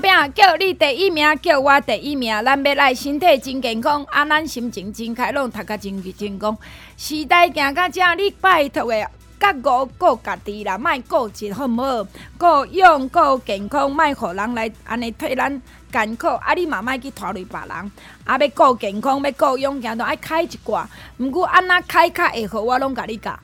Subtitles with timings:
[0.00, 2.32] 拼，叫你第一名，叫我第一名。
[2.44, 6.56] 咱要来身体真健康，啊，咱心情真开朗，读甲真真讲。
[6.96, 9.10] 时代行到这，你拜托的。
[9.40, 12.06] 甲我顾家己啦，莫顾一好毋好？
[12.36, 15.62] 顾用顾健康，莫互人来安尼替咱
[15.92, 16.26] 艰苦。
[16.26, 17.92] 啊，你嘛莫去拖累别人。
[18.24, 20.88] 啊，要顾健康，要顾养，行都爱开一挂。
[21.18, 23.38] 毋过安那开较会好，我拢甲你教。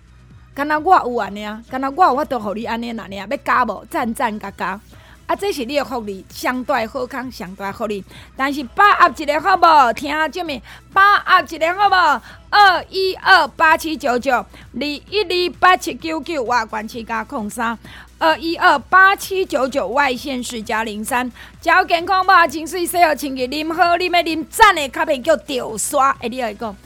[0.52, 3.84] 敢若我有安尼啊，敢若我有法度互你安尼安尼啊，要加无？
[3.88, 4.80] 赞赞加加。
[5.26, 8.04] 啊，这是你的福利，上大好康，上大福利。
[8.36, 9.92] 但是把握一个好无？
[9.94, 10.60] 听什么？
[10.92, 12.20] 把握一个好无？
[12.50, 14.46] 二一二八七九九，二
[14.80, 17.76] 一二八七九九，外关七加空三，
[18.18, 21.26] 二一二八七九九，外县市加零三。
[21.60, 26.10] 只要健康吧，清水洗好清洁，啉好你要啉赞的卡片叫丢刷。
[26.20, 26.76] 哎，你来讲。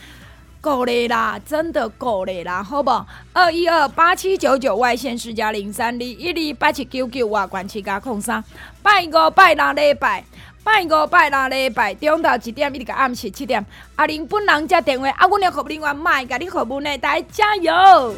[0.60, 2.90] 够了啦，真的够了啦，好不？
[3.32, 8.42] 二一二八七九九外线四加零三二一二八七九九外关七加空三，
[8.82, 10.24] 拜五拜六礼拜，
[10.64, 13.64] 拜五拜六礼拜，中到一点一直到暗时七点，
[13.96, 18.14] 阿玲本人接电话，阿，阮的服务人员卖，甲你服务呢，大家加油！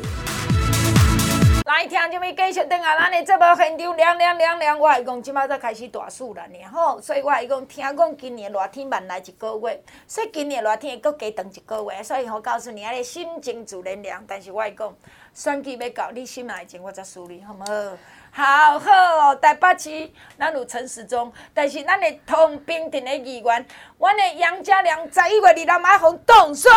[1.80, 14.22] 来听这边继续等下，咱的这部现场亮亮亮亮，我还讲即马才开始大暑了呢，吼，所以我还讲听讲今年热天慢来一个月，所以今年热天会搁加长一个月，所以我告诉你，啊，你心情自然凉。
[14.28, 14.94] 但是我讲
[15.32, 17.96] 选举要到，你心内情我才处理，好唔好？
[18.32, 18.90] 好好
[19.32, 20.08] 哦，台北市
[20.38, 23.66] 咱有陈时中，但是咱的同平镇的议员，
[23.98, 26.70] 阮的杨家良十一月二日嘛互当选。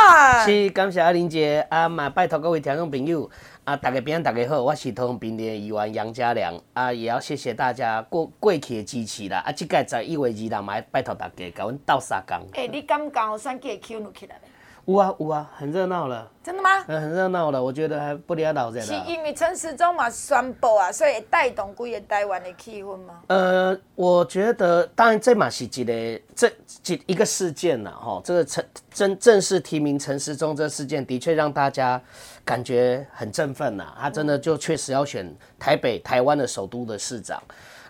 [0.45, 3.29] 是，感谢阿玲姐，啊嘛拜托各位听众朋友。
[3.65, 6.53] 啊，大家平安，大家好，我是通平镇的议员杨家良。
[6.73, 9.37] 啊，也要谢谢大家过过去的支持啦。
[9.39, 12.37] 啊，即个十一月二日嘛，拜托大家甲阮斗相共。
[12.55, 14.49] 诶、欸，你感觉选举 Q 怒起来没？
[14.85, 16.29] 有啊有啊，很热闹了。
[16.43, 16.69] 真的吗？
[16.87, 18.81] 嗯，很热闹了，我觉得还不了了之。
[18.81, 23.21] 是因为陈时中嘛宣布啊，所以带动规个台湾的气氛吗？
[23.27, 26.51] 呃，我觉得当然这嘛是一个这
[26.83, 32.01] 这一个事件呐，哈，这个陈正正式提名陈时中这个事件的确让大家
[32.43, 37.41] 感觉很振奋呐，他真的就确实要选台北台湾的首都的市长。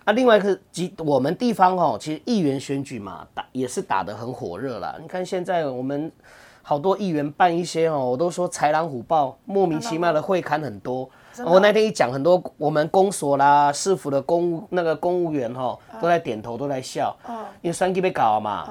[0.04, 4.96] 啊，另外一个即我们地方哦，其实议员选举嘛打也是打得很火热了。
[5.02, 6.12] 你看现在我们。
[6.66, 11.08] 好多议员办一些哦，我都说豺狼虎豹，莫名其妙的会刊很多。
[11.44, 17.14] 我那天一讲，很多我们公所啦、市府的公务那个公务员哈，都在点头，都在笑。
[17.60, 18.66] 因为选举要搞嘛，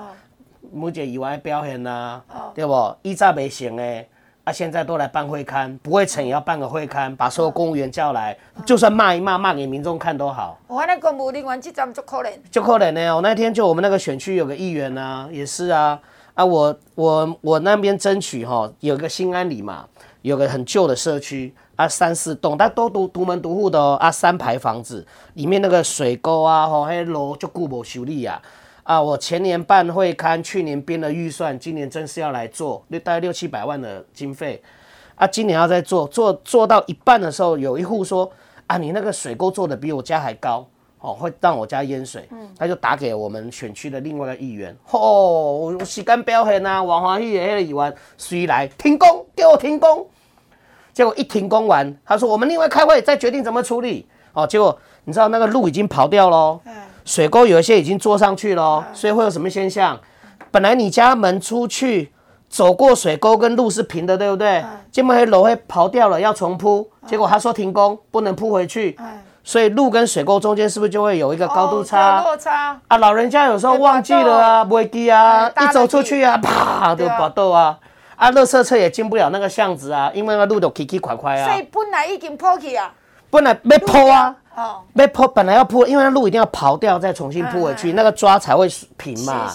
[0.71, 2.19] 每个以外表现呐，
[2.55, 2.95] 对不？
[3.03, 4.09] 以前没行诶，
[4.43, 10.57] 啊，现在都来办会刊，不会成也要办个会刊，把所有公务员叫来，就算骂一骂，骂给民众看都好。
[10.67, 13.15] 我那公务员这站就可怜，就可怜呢。
[13.15, 15.99] 我那天就我们那个选区有个议员啊，也是啊。
[16.35, 19.87] 啊，我我我那边争取哈，有个新安里嘛，
[20.23, 25.05] 有个很旧的社区啊，三四栋，但都独独门独户的哦，啊，三排房子，
[25.35, 28.41] 里面那个水沟啊，吼，那楼就顾不修理啊，
[28.81, 34.63] 啊，我前年办会刊，去年编了预算，今年真是要来做，那大概六七百万的经费，
[35.13, 38.31] 啊，今年要再做，做做到一半的时候，有一户说，
[38.65, 40.67] 啊，你那个水沟做的比我家还高。
[41.03, 42.25] 哦，会让我家淹水，
[42.57, 44.73] 他就打给我们选区的另外一个议员。
[44.89, 49.25] 哦，时间表现啊，王华玉的那个议员谁来停工？
[49.35, 50.07] 给我停工！
[50.93, 54.07] 结果一停工完，他说我们另外开会再决定怎么处理。
[54.31, 56.61] 哦，结果你知道那个路已经刨掉喽，
[57.03, 59.99] 水沟有一些已经做上去了，所以会有什么现象？
[60.51, 62.13] 本来你家门出去
[62.47, 64.63] 走过水沟跟路是平的，对不对？
[64.89, 66.89] 结果那楼会刨掉了，要重铺。
[67.05, 68.97] 结果他说停工，不能铺回去。
[69.43, 72.21] 所以路跟水沟中间是不是就会有一个高度差？
[72.21, 72.97] 落差啊！
[72.97, 77.77] 老人家有时候忘记了啊，不会记啊，一走出去啊，啪就爆豆啊！
[78.15, 81.45] 啊，垃圾车也进不了那个巷子啊，因为那路都崎崎快快啊。
[81.45, 82.93] 所以本来已经铺起啊，
[83.29, 89.51] 本来要铺啊，哦，要铺本来要铺，因为那路一定要刨掉再重新铺回去，那个抓才会平嘛。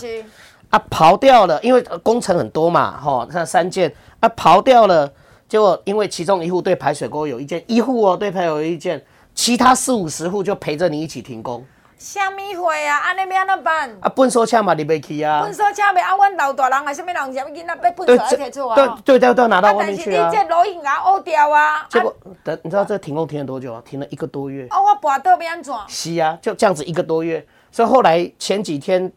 [0.68, 3.90] 啊，刨掉了，因为工程很多嘛，吼，那三件
[4.20, 5.10] 啊，刨掉了，
[5.48, 9.02] 结果因为其中一户对排水沟有意见，一户哦对排水有意见。
[9.38, 11.64] 其他四五十户就陪着你一起停工，
[11.96, 12.98] 虾米会啊？
[12.98, 13.88] 安尼要安怎办？
[14.00, 15.44] 啊，粪扫车嘛，你袂去啊？
[15.44, 16.16] 粪扫车袂啊？
[16.16, 18.74] 阮老大人啊，什么人，什么囡仔被粪扫来提出啊？
[18.74, 20.28] 对对对，都拿到外面去啊。
[20.28, 21.86] 但是你这路已经乌掉啊。
[21.88, 22.12] 结果
[22.42, 23.80] 等，你知道这停工停了多久啊？
[23.84, 24.66] 停了一个多月。
[24.70, 25.72] 哦，我跋倒要安怎？
[25.86, 27.46] 是啊，就这样子一个多月。
[27.70, 29.12] 所以后来前几天，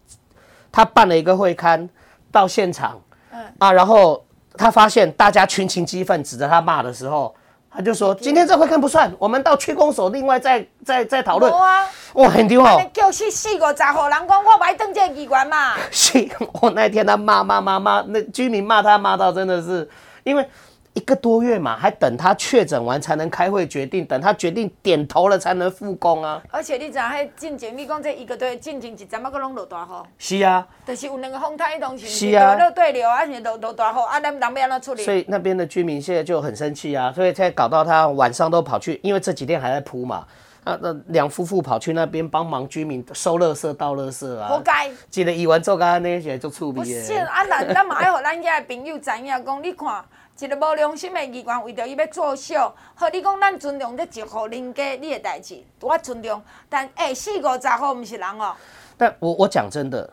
[0.71, 1.89] 他办了一个会刊
[2.31, 3.01] 到现场，
[3.31, 4.23] 嗯啊，然后
[4.55, 7.33] 他发现大家群情激愤，指着他骂的时候。
[7.73, 12.79] 他就说：“今天这会看不算，我们到区公所另外再再再讨论。”啊，哇，很丢哦。
[12.93, 15.73] 就是四五十号人讲，我白登记机关嘛。
[15.89, 16.27] 是，
[16.61, 19.89] 我那天他骂骂骂骂，那居民骂他骂到真的是，
[20.23, 20.45] 因为。
[20.93, 26.41] 一个多月嘛，还等他确诊完才能开会决定，等他决定点头了才能复工啊。
[26.51, 30.07] 而且你知影，迄进前你讲这一个多月进前一阵仔，搁拢落大雨。
[30.17, 30.67] 是啊。
[30.85, 32.05] 就是有两个风台东西。
[32.07, 32.55] 是啊。
[32.55, 35.03] 落对流啊，是落落大雨，啊，咱人要安怎处理？
[35.03, 40.25] 所以那边的居民现在就很生气啊，所以才搞到他晚上都跑去，因为这几天还在铺嘛。
[40.65, 44.49] 啊，那两夫妇跑去那边帮忙居民收垃圾、倒垃圾啊。
[44.49, 44.91] 活该。
[45.09, 46.79] 记得议完做干那些做处理。
[46.79, 50.03] 不是啊，咱咱嘛爱互咱家的朋友知影，讲你看。
[50.39, 56.41] 一个无良心的议员，为着伊要作秀，好，你讲咱尊重这一户人家你的代志，我尊重。
[56.67, 58.53] 但哎，四五十户不是人哦。
[58.97, 60.09] 但我我讲真的，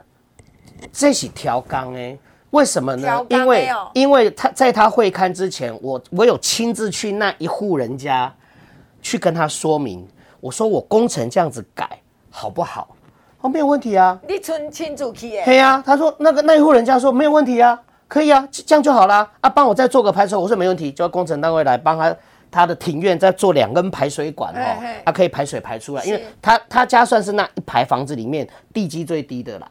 [0.92, 2.18] 这是调岗诶，
[2.50, 3.24] 为什么呢？
[3.30, 8.34] 因为因为他在他会勘之前，我我有亲自去那一户人家
[9.00, 10.06] 去跟他说明，
[10.40, 11.88] 我说我工程这样子改
[12.28, 12.94] 好不好？
[13.40, 14.20] 哦，没有问题啊。
[14.28, 15.44] 你亲亲自去诶？
[15.46, 17.80] 对啊，他说那个那一户人家说没有问题啊。
[18.08, 19.30] 可以啊，这样就好啦。
[19.42, 22.16] 啊，帮我再做个排水，我说没问题，就要工程单位来帮他
[22.50, 24.64] 他的庭院再做两根排水管哦，
[25.04, 29.68] 他、啊、可以排水排出来，因为他他家算是那一排房子里面地基最低的啦。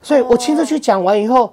[0.00, 1.52] 所以我亲自去讲完以后，哦、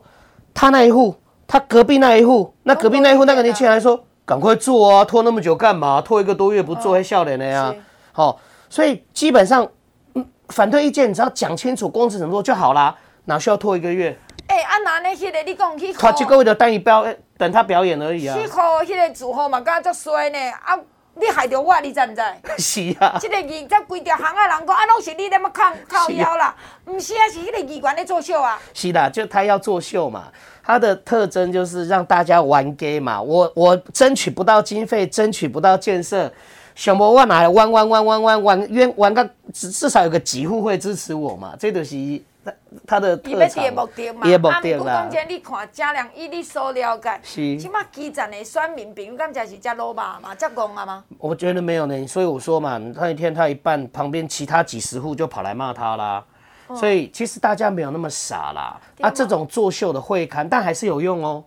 [0.53, 1.15] 他那一户，
[1.47, 5.99] 他隔壁那一户，那隔壁那一户那个年轻人还说，赶快做啊，拖那么久干嘛？
[5.99, 7.73] 拖一个多月不做还笑脸的呀？
[8.11, 8.37] 好、哦，
[8.69, 9.67] 所以基本上，
[10.13, 12.95] 嗯，反对意见你只要讲清楚工程怎么做就好啦，
[13.25, 14.17] 哪需要拖一个月？
[14.57, 15.09] 哎，啊那呢？
[15.15, 17.05] 迄个你讲去，他几个月就等伊表
[17.37, 18.35] 等他表演而已啊。
[18.35, 20.39] 去考迄个住户嘛，敢足衰呢？
[20.65, 20.75] 啊，
[21.13, 22.21] 你害着我，你知毋知？
[22.57, 23.17] 是啊。
[23.21, 26.55] 这个议，这规条行啊，人讲啊，拢是你在么靠靠腰啦？
[26.85, 28.59] 毋是啊，是迄个议员咧作秀啊。
[28.73, 30.31] 是啦，就他要作秀嘛。
[30.63, 33.21] 他的特征就是让大家玩 gay 嘛。
[33.21, 36.31] 我我争取不到经费，争取不到建设，
[36.73, 41.55] 想不万哪来玩玩玩玩玩玩冤玩个至至少有个几户会支持我嘛？
[41.59, 41.95] 这都是。
[42.85, 44.47] 他的特长，伊要目的嘛，啊，不
[44.77, 51.03] 过讲真，你看嘉良以你所了解，是，起码基层的选民朋友敢才是遮罗马嘛，遮戆啊吗？
[51.17, 56.23] 我觉得没有呢，所以我说嘛，那一天他一办，旁边其他几十户就跑来骂他啦，
[56.67, 58.79] 哦、所以其实大家没有那么傻啦。
[58.99, 61.43] 吗啊，这种作秀的会刊，但还是有用哦，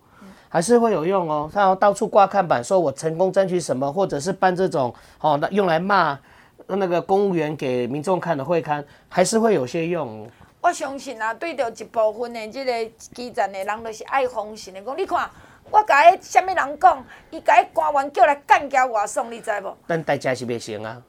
[0.49, 1.51] 还是会有用哦。
[1.53, 6.19] 他要到处挂看板，说我成功争取什么，或者是办这种哦，那用来骂
[6.67, 10.29] 那个公务员给民众看的会刊，还是会有些用。
[10.61, 12.85] 我相信啊，对着一部分的即个
[13.15, 14.99] 基层的人，就是爱奉承的讲。
[14.99, 15.31] 你看，
[15.71, 19.75] 我甲迄什物人讲，伊甲迄官员叫来干交我爽，你知无？
[19.87, 21.03] 但代价是袂成啊。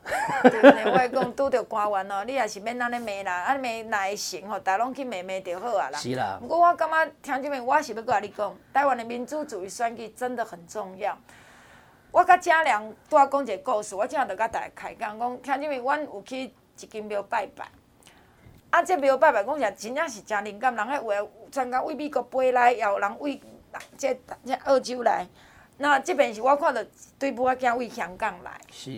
[0.43, 0.91] 对？
[0.91, 4.57] 我讲拄着官员哦，你也是免安尼骂啦，安尼骂哪会成吼？
[4.59, 5.99] 大家拢去骂骂就好啊啦。
[5.99, 6.37] 是啦。
[6.39, 11.17] 不过我感觉，听即面我是要甲你讲，台湾的民主主义选举真的很重要。
[12.11, 17.65] 我甲嘉良拄仔讲一个故事，我正要甲大家开讲，讲听即面，阮有去一间庙拜拜。
[18.71, 23.39] 啊，这庙拜拜，讲实真正是诚灵感，人迄话专家为美国飞来，也有人为
[23.97, 25.27] 这这澳洲来。
[25.77, 26.81] 那即边是我看到
[27.19, 28.51] 对母仔囝为香港来。
[28.71, 28.89] 是。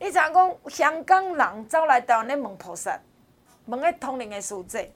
[0.00, 2.98] 你知影讲香港人走来台湾咧问菩萨，
[3.66, 4.92] 问个通灵个师姐。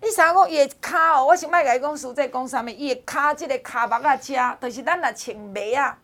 [0.00, 5.96] 你知影讲伊个骹哦，我想卖甲伊讲师姐讲啥物，伊个骹即个骹目啊遮，就是咱若穿袜仔、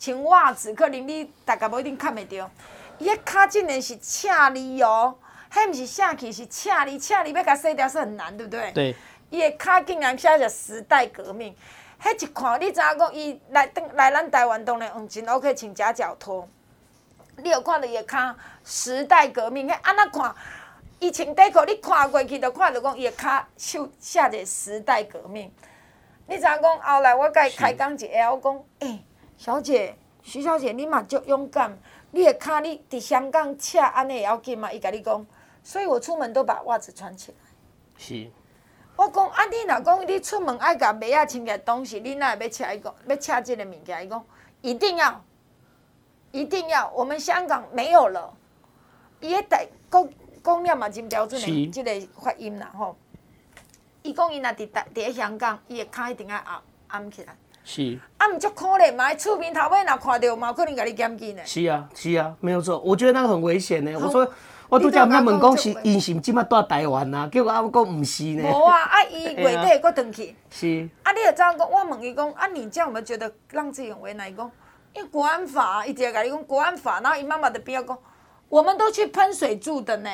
[0.00, 2.50] 穿袜子，可能你大家无一定看袂着。
[2.98, 5.16] 伊个骹真诶是赤字哦。
[5.56, 8.70] 迄毋是下去，是请你，请你，要甲洗掉是很难，对不对？
[8.72, 8.96] 对。
[9.30, 11.56] 伊个骹竟然写着时代革命，
[12.00, 16.46] 迄一看，你知影讲伊来登来咱台湾当然嗯真 OK，穿夹脚拖。
[17.38, 18.34] 你有看到伊个骹
[18.64, 19.66] 时代革命？
[19.66, 20.34] 迄安怎看？
[20.98, 25.50] 伊穿短裤，你看过去就看到讲伊个骹绣写着时代革命。
[26.28, 29.04] 你知影讲后来我甲伊开讲一下，我讲，诶
[29.38, 31.76] 是，小姐，徐小姐，你嘛足勇敢，
[32.10, 34.70] 你个骹你伫香港赤安尼会要紧嘛？
[34.70, 35.26] 伊甲你讲。
[35.66, 37.38] 所以我出门都把袜子穿起来。
[37.98, 38.30] 是。
[38.94, 42.64] 我讲啊，你若讲你出门爱甲袜仔穿起来东西，你若会要请？
[42.72, 44.24] 伊讲要请即个物件，伊讲
[44.60, 45.24] 一定要，
[46.30, 46.88] 一定要。
[46.90, 48.32] 我们香港没有了。
[49.20, 50.08] 伊个台讲
[50.44, 52.96] 讲了嘛，真标准的，即个发音啦吼。
[54.02, 57.36] 伊讲伊若伫台伫香港，伊个骹一定要压按起来。
[57.64, 57.98] 是。
[58.18, 61.42] 啊，毋足可怜嘛，厝边头尾若看到，嘛可能甲你检举呢。
[61.44, 62.78] 是啊，是啊，没有错。
[62.78, 63.92] 我觉得那个很危险呢。
[63.98, 64.32] 我说。
[64.68, 68.42] 我拄则毋问讲是因是即马住台湾啊，结果啊，我讲毋是呢。
[68.50, 70.34] 无啊，啊 伊月底佫转去。
[70.50, 70.88] 是。
[71.04, 71.58] 啊，你又怎讲？
[71.58, 74.28] 我问伊讲，啊，你这样有没有觉得让自己很为难？
[74.28, 74.50] 伊讲，
[74.92, 77.98] 因为国安法，伊直接甲你讲国安法，然后伊妈妈的边个讲，
[78.48, 80.10] 我们都去喷水柱的呢，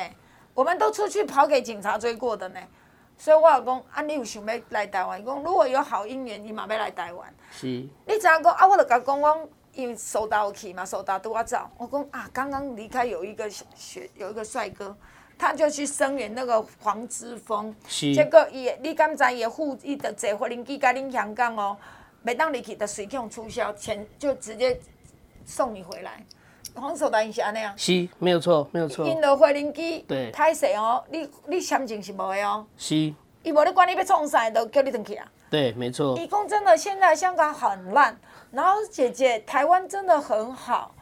[0.53, 2.59] 我们都出去跑给警察追过的呢。
[3.17, 5.19] 所以我讲，啊，你有想要来台湾？
[5.19, 7.27] 伊讲，如果有好姻缘，伊嘛要来台湾。
[7.51, 7.65] 是。
[7.67, 8.53] 你怎讲？
[8.53, 9.47] 啊，我就甲讲讲。
[9.73, 14.95] 因为收到去嘛，收到都我找我讲啊，刚刚离开有一个学有一个帅哥，
[15.37, 21.75] 他就去声援那个黄之锋，是结果伊你敢知伊付伊的坐飞轮机甲恁香港哦，
[22.21, 24.79] 每当入去的随票促销钱就直接
[25.43, 26.23] 送你回来，
[26.75, 27.73] 黄守达是安尼啊？
[27.75, 29.07] 是，没有错，没有错。
[29.07, 32.95] 因的飞轮机对，歹势哦，你你签证是无的哦，是，
[33.41, 35.27] 伊无咧管你要创啥，都叫你转去啊。
[35.49, 36.17] 对，没错。
[36.17, 38.15] 伊讲真的，现在香港很烂。
[38.53, 40.93] 然后姐姐，台湾真的很好，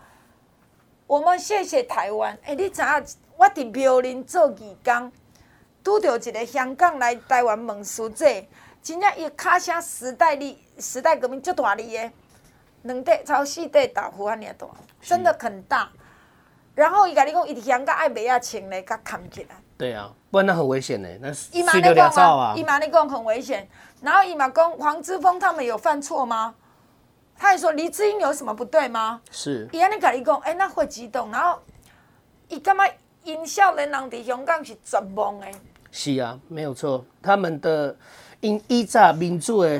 [1.05, 2.34] 我们谢谢台湾。
[2.43, 3.05] 哎、欸，你知影？
[3.36, 5.12] 我伫苗栗做义工，
[5.84, 8.25] 拄到一个香港来台湾问事者，
[8.81, 12.10] 真正伊卡声时代力、时代革命足大力的，
[12.84, 14.65] 两块超四块豆腐安尼大，
[15.01, 15.89] 真的很大。
[16.74, 19.50] 然后伊甲你讲，伊伫香港爱买啊穿嘞，甲扛起来。
[19.77, 21.10] 对啊，不然那很危险呢。
[21.20, 23.67] 那伊妈咧讲啊，伊妈咧讲很危险。
[24.01, 26.55] 然后伊妈讲黄之锋他们有犯错吗？
[27.41, 29.19] 他还说黎智英有什么不对吗？
[29.31, 29.67] 是。
[29.71, 31.57] 伊安尼甲伊讲，哎、欸，那会激动，然后
[32.50, 32.93] 伊感觉
[33.24, 35.48] 因少年人伫香港是绝望的。
[35.89, 37.98] 是啊，没有错，他们的
[38.41, 39.79] 因依照民主的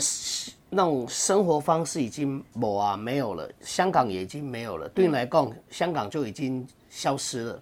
[0.72, 4.90] 那种生活方式已经无啊，没有了，香港也已经没有了。
[4.90, 7.62] 对你来讲，香港就已经消失了。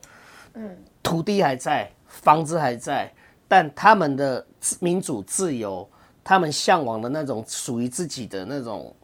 [0.53, 0.77] 嗯。
[1.03, 3.13] 土地还在，房子还在，
[3.49, 4.47] 但他们的
[4.79, 5.85] 民主自由，
[6.23, 8.95] 他们向往的那种属于自己的那种。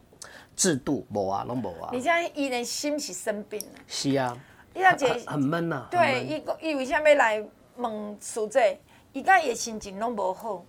[0.56, 1.90] 制度无啊，拢无啊。
[1.92, 3.78] 你现在伊的心是生病了。
[3.86, 4.36] 是啊。
[4.74, 5.86] 伊阿姐很闷呐。
[5.90, 7.44] 对，伊伊为啥要来
[7.76, 8.80] 问苏姐？
[9.12, 10.64] 伊讲伊的心情拢无好，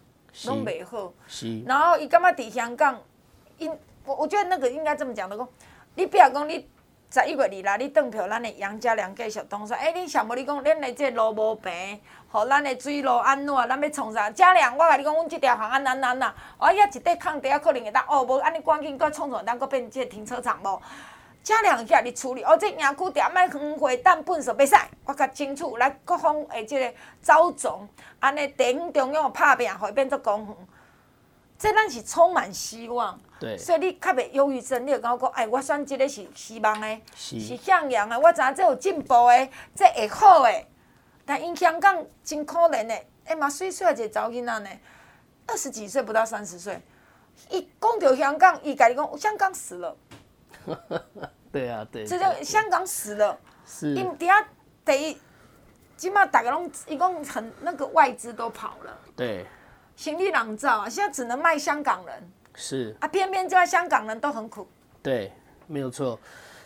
[0.45, 1.11] 拢袂好。
[1.25, 1.61] 是。
[1.61, 3.01] 然后伊感觉伫香港，
[3.57, 3.71] 因
[4.05, 5.49] 我我觉得那个应该这么讲的讲，
[5.95, 6.67] 你不要讲你。
[7.09, 9.77] 十一月二日，你当票，咱的杨家良继续东山。
[9.77, 10.35] 哎、你想无？
[10.35, 13.55] 你讲，恁的这路无平，吼，咱的水路安怎？
[13.55, 14.29] 咱要创啥？
[14.29, 16.33] 家良，我甲你讲，阮这条巷安安安呐。
[16.57, 20.81] 哦，遐一块空地啊，可能会当哦，无安尼赶紧搁创创，咱搁变这停车场无？
[21.43, 22.43] 家良去甲你处理。
[22.43, 25.77] 哦，这营区点卖黄花蛋粪扫袂使，我较清楚。
[25.77, 27.87] 来，各方诶，这个招总，
[28.19, 30.55] 安尼地方中央拍拼，会变做公园。
[31.57, 33.17] 这咱是充满希望。
[33.39, 40.65] 对，所以你较袂忧郁症，你就跟我讲，哎，我选这个是希望的，是向阳的，我知影这有进步的，这会好的。
[41.25, 44.69] 但因香港真可怜的，哎嘛，水水一个查某囡仔呢，
[45.45, 46.81] 二十几岁不到三十岁，
[47.49, 49.95] 伊讲到香港，伊家己讲香港死了。
[51.51, 52.05] 对啊，对。
[52.05, 53.37] 这就香港死了。
[53.65, 53.93] 是。
[53.93, 54.45] 因底下
[54.83, 55.17] 第一，
[55.95, 58.97] 起码大家拢伊讲很那个外资都跑了。
[59.15, 59.45] 对。
[59.95, 62.31] 行李囊造啊，现在只能卖香港人。
[62.59, 64.67] 是啊，偏偏就在香港人都很苦。
[65.03, 65.31] 对，
[65.67, 66.19] 没有错。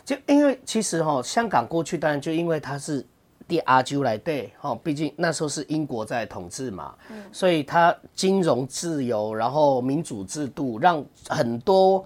[0.04, 3.06] 就因为其实哈，香港过去当然就因为它是
[3.46, 12.04] 第阿洲来对哈，毕竟那时候是英国在统治嘛，嗯，所以它金融自由，然后民主制度，让很多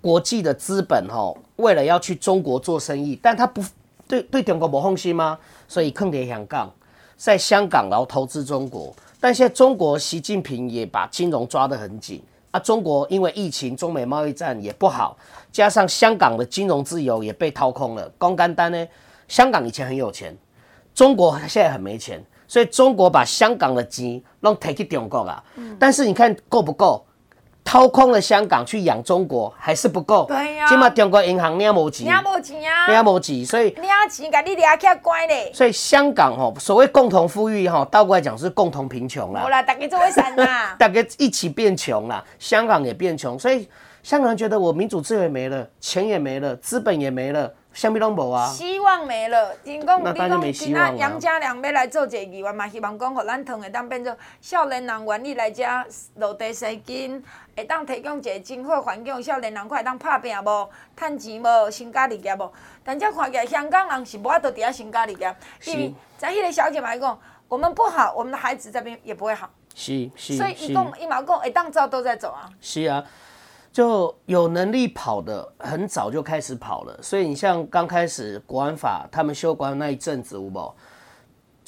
[0.00, 3.64] 国际的资本哈，为了要去中国做生意，但他不
[4.06, 5.38] 对对中国没放心吗？
[5.68, 6.70] 所以坑爹香港，
[7.16, 12.22] 在香港然后投资中国，但现在中国习近平也把金融抓得很紧。
[12.58, 15.16] 中国因为疫情，中美贸易战也不好，
[15.50, 18.08] 加上香港的金融自由也被掏空了。
[18.18, 18.86] 光干单呢，
[19.28, 20.36] 香港以前很有钱，
[20.94, 25.42] 中国现在很没钱，所以中国把香港的钱弄提去中国啊。
[25.78, 27.04] 但是你看够不够？
[27.68, 30.68] 掏空了香港去养中国还是不够，对呀、啊。
[30.70, 35.52] 今嘛中国银行领无钱，领无钱啊，领无钱，所以领钱给你俩起乖嘞。
[35.52, 39.42] 所以香港吼，所谓共同富裕哈，倒过来讲是共同贫穷啦。
[39.42, 43.68] 好啦，大家做为散啦， 大家一起变穷啦，香港也变穷，所以
[44.02, 47.52] 香港人觉得我民主自由也没了，钱也没了，资本也没了。
[47.74, 49.54] 香槟拢无啊，希望没了。
[49.62, 52.66] 听讲，你讲今仔杨家良要来做一个议员嘛？
[52.66, 55.62] 希望讲，互咱糖会当变做少年人愿意来遮
[56.16, 57.22] 落地生根，
[57.58, 62.52] 会当提供一个真好环境，少年人可会当拍拼无，趁钱无，成家立业无。
[62.84, 69.50] 但这看起来香港人是无法度伫遐成家立业，因为在迄个小姐嘛来讲，我们不好，我们的孩子这边也不会好。
[69.74, 70.36] 是是。
[70.36, 72.48] 所以伊讲伊嘛讲，会当走都在走啊。
[72.60, 73.04] 是啊。
[73.72, 76.96] 就有能力跑的，很早就开始跑了。
[77.02, 80.74] 所以你像刚开始国安法他们修国安那一阵子，有无？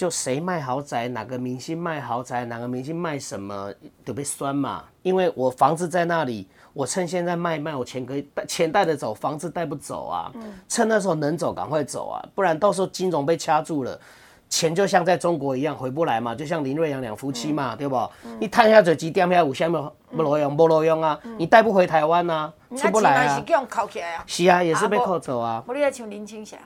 [0.00, 3.70] 就谁卖豪宅，哪个明星卖豪宅，哪个明星卖什么，
[4.02, 4.82] 都被酸嘛。
[5.02, 10.32] 因为我房子在那里，我趁现在卖卖，我钱可以钱带得走，房子带不走啊。
[10.66, 14.00] 趁那时候能走赶快走啊，不然到时候金融被掐住了，
[14.48, 17.96] 钱就像在中国一样回不来嘛，就像林瑞阳两夫妻嘛，嗯、对不？
[18.24, 21.20] 嗯、你探下嘴机，点下五下没不路用，不路用啊！
[21.24, 23.44] 嗯、你带不回台湾呐、啊，嗯、出不来啊。
[24.26, 25.62] 是啊，也是被扣走啊。
[25.66, 26.56] 我你要像林青霞，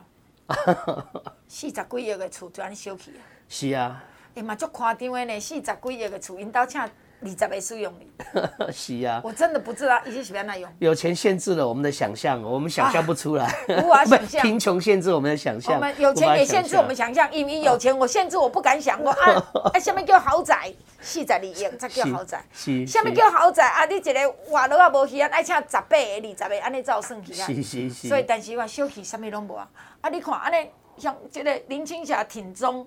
[1.49, 3.23] 四十几亿的厝全烧去啊。
[3.49, 4.05] 是啊。
[4.35, 6.81] 哎嘛，足夸张的呢，四十几亿的厝，因兜请。
[7.23, 8.13] 二十个使用哩，
[8.71, 10.71] 是啊，我真的不知道一些什么样用。
[10.81, 13.51] 有钱限制了我们的想象，我们想象不出来。
[13.83, 14.43] 无法 想象。
[14.43, 15.75] 贫穷限制我们的想象。
[15.75, 19.03] 我们有钱也限制我们想象，因为有钱我限制我不敢想。
[19.03, 20.71] 我啊，啊，什么叫豪宅？
[21.01, 22.45] 四十二亿才叫豪宅。
[22.53, 22.87] 是。
[22.87, 23.67] 什么叫豪宅？
[23.67, 27.47] 啊，你一个活路也无去啊，爱请十八个、二十个，安尼才有算起啊。
[27.47, 28.09] 是是是。
[28.09, 29.67] 所以，但是我小气，什么拢无啊。
[30.03, 32.87] 啊，你看，安尼像即个林青霞挺中，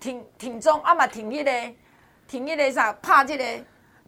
[0.00, 1.74] 挺挺中，啊嘛挺迄个，
[2.26, 3.44] 挺迄个啥，拍即个。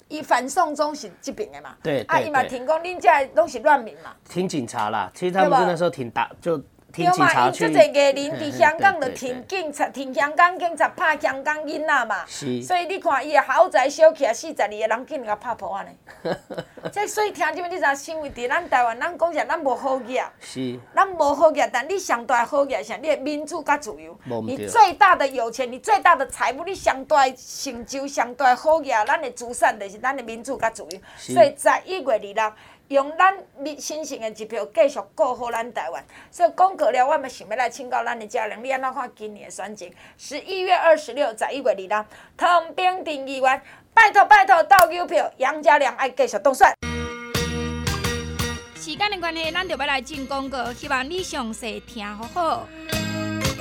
[0.09, 1.77] 伊反送中是这边的嘛？
[1.83, 4.17] 对，啊，伊嘛挺讲，恁这拢是乱民嘛？
[4.27, 6.59] 挺警察啦，其实他们那时候挺打就。
[6.91, 7.49] 对嘛？
[7.49, 12.25] 因即个艺人伫香港就挺警察，挺香港警察拍香港囡仔嘛。
[12.27, 12.63] 是。
[12.63, 15.91] 所以你看伊个豪宅烧起来，四十二个人竟然拍破安尼。
[16.91, 20.25] 这所以听这边你知，身为伫咱台湾，咱讲啥咱无好业。
[20.41, 20.81] 是。
[20.95, 22.97] 咱无好业，但你上大好业是啥？
[22.97, 24.19] 你的民主甲自由。
[24.47, 30.99] 你最大的有钱，你最大的财富，你上大成就、上大好业，咱的资产就是咱的民主甲自由。
[31.19, 32.53] 所以十一月二日。
[32.89, 33.35] 用咱
[33.79, 39.93] 新型的一票继续过好咱台湾，所以讲过了，我们想要来请教咱的家人，你安怎看今年的选情？
[40.17, 43.61] 十一月二十六，十一月二日，唐兵定议员，
[43.93, 46.67] 拜托拜托倒九票，杨家良爱继续当选。
[48.75, 52.67] 时间的关系，咱就要来进广告，希望你详细听好好。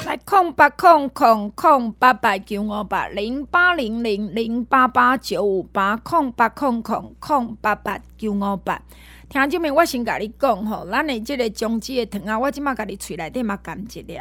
[0.06, 8.82] 来空八空空空八八九五八零八零零零八八九五八空八空空空八八九五八。
[9.30, 14.18] 听这边，我先甲你讲吼，咱的即个中止的糖仔，我即马甲你喙内底嘛含一粒。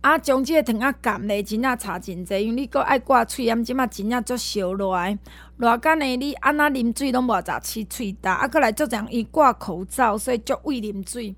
[0.00, 5.18] 啊，中止的糖仔含咧真正差真济，因为你阁爱挂喙炎，即马真正足烧热，
[5.58, 11.34] 热干呢，你安那啉水拢无杂气喙焦，啊，阁来足这样伊挂口罩，所以足畏啉水，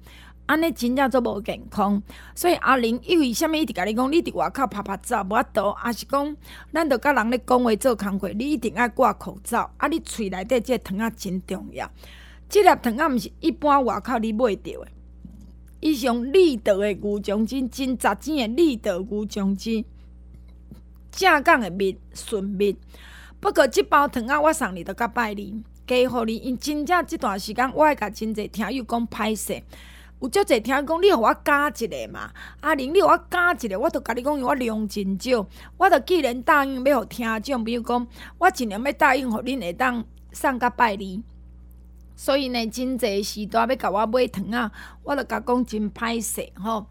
[0.47, 2.03] 安尼真正足无健康。
[2.35, 6.37] 所以阿玲因为啥物一直甲你讲，你伫外口拍拍照无法度，还是讲
[6.73, 9.71] 咱着甲人咧讲话做工课，你一定爱挂口罩。
[9.77, 11.91] 啊，你喙内底即个糖仔真重要。
[12.49, 14.89] 这粒糖仔毋是一般外口你买着的，
[15.81, 19.85] 伊是用立德的牛樟筋，真十钱的立德牛樟筋，
[21.11, 22.75] 正港的蜜纯蜜。
[23.39, 26.37] 不过这包糖仔我送你，着甲拜你，加互你。
[26.37, 29.63] 因真正这段时间，我爱甲真侪听友讲歹势，
[30.21, 32.33] 有足侪听友讲，你互我加一个嘛？
[32.61, 38.07] 阿玲，你互我加一个，我着甲你讲，我量真少，我着既然答应要互听众，比如讲，
[38.39, 41.23] 我尽量要答应互恁会当送甲拜你。
[42.19, 44.71] 所以呢，真济时段要甲我买糖仔，
[45.05, 46.85] 我著甲讲真歹势吼。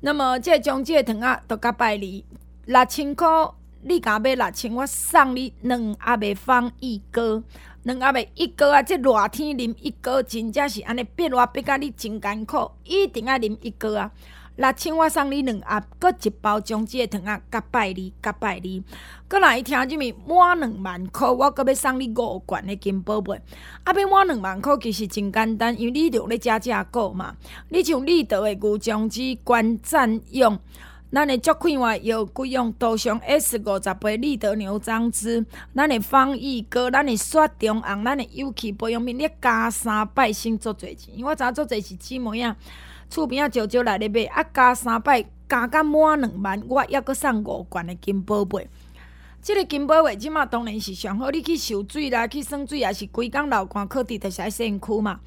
[0.00, 2.24] 那么即种即糖仔著甲拜你
[2.64, 7.42] 六千箍，你甲买六千，我送你两盒的方一哥，
[7.82, 8.82] 两盒的一哥啊！
[8.82, 14.10] 即热天啉一哥，真正是安尼变热变甲你真艰苦，一定爱啉一哥啊！
[14.56, 18.82] 六千我送你两盒，搁一包姜子的糖仔，甲拜你，甲拜你。
[19.26, 23.40] 搁来听即面满两万箍，我搁要送你五罐的金宝贝。
[23.84, 27.34] 啊，要满两万箍其实真简单，因为你着咧加价购嘛。
[27.70, 30.58] 你像立德的牛姜子观战用，
[31.10, 41.16] 咱的足快活药贵用，多上 S 五十倍立德牛樟汁，咱的方益哥，咱的雪中红，咱的有机保养品，你加三百省足侪钱。
[41.16, 42.54] 因为我知影足侪是姊妹啊。
[43.12, 48.66] 厝边仔少少来咧买，啊加三百，加到满两万，我抑阁送五罐的金宝贝。
[49.42, 55.20] 即、这个金宝贝即马当然是上好，你去受水啦，去耍水，也是规工流汗，靠伫着是爱洗身躯嘛。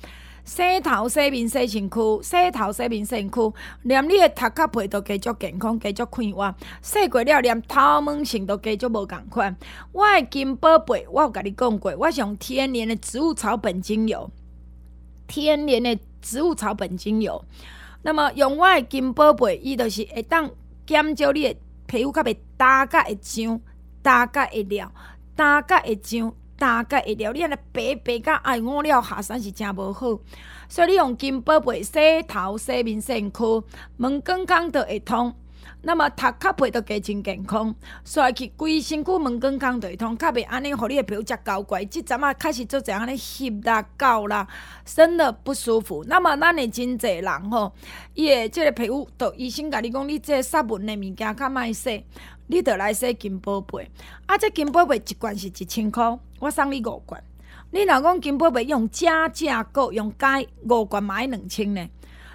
[0.44, 6.56] 洗头、洗面、洗身躯，洗头、洗面、洗身躯，连你的头壳皮都加足健康，加足快活。
[6.82, 9.56] 洗过了，连头毛型都加足无共款。
[9.92, 14.32] 我的金宝贝，我有甲你讲过，我是用天然的植物草本精油，
[15.28, 17.40] 天然的植物草本精油。
[18.02, 20.50] 那么用我的金宝贝，伊就是会当
[20.88, 23.62] 减少你的皮肤较袂焦甲会痒，
[24.04, 24.92] 焦甲会了，
[25.38, 27.32] 焦甲会痒，焦甲会了。
[27.32, 30.20] 你安尼白白甲爱我了下山是真无好，
[30.68, 33.64] 所以你用金宝贝洗头、洗面、洗身躯，
[33.98, 35.34] 门刚刚都会通。
[35.82, 37.74] 那么头壳皮都加真健康，
[38.04, 41.86] 刷去规身躯门光光对通，较袂安尼，互你诶皮肤遮交怪。
[41.86, 44.48] 即阵啊开始做这样安尼翕啦、搞啦，
[44.86, 46.04] 生的不舒服。
[46.08, 47.74] 那么咱诶真侪人吼，
[48.14, 52.04] 伊诶即个皮肤，都医生甲你讲，你这杀蚊的物件较歹洗，
[52.48, 53.90] 你得来洗金宝贝。
[54.26, 57.24] 啊，这金宝贝一罐是一千箍，我送你五罐。
[57.72, 61.88] 你若讲金宝贝用正价购，用改五罐买两千呢？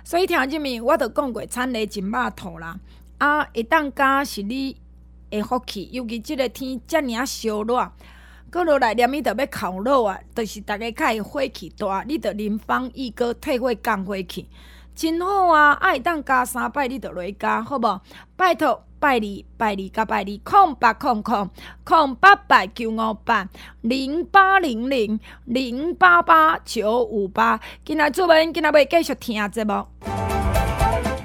[0.02, 2.78] 所以听即面我都讲过，产地真肉土啦。
[3.20, 4.76] 啊，会当加是你
[5.30, 7.92] 会福气，尤其即个天遮尔啊烧热，
[8.50, 14.48] 阁落来连伊着要烤肉啊，着、就是逐个较会火气大，你着临防疫阁退火降火气，
[14.94, 15.72] 真好啊！
[15.74, 18.00] 爱当加三摆，你着落加，好无？
[18.36, 18.82] 拜托。
[19.00, 19.22] 拜二
[19.56, 21.48] 拜二甲拜二，空八空空
[21.84, 23.48] 空八八九五八
[23.80, 29.86] 零八零零零八八九五八，今仔出门，今仔要继续听节目。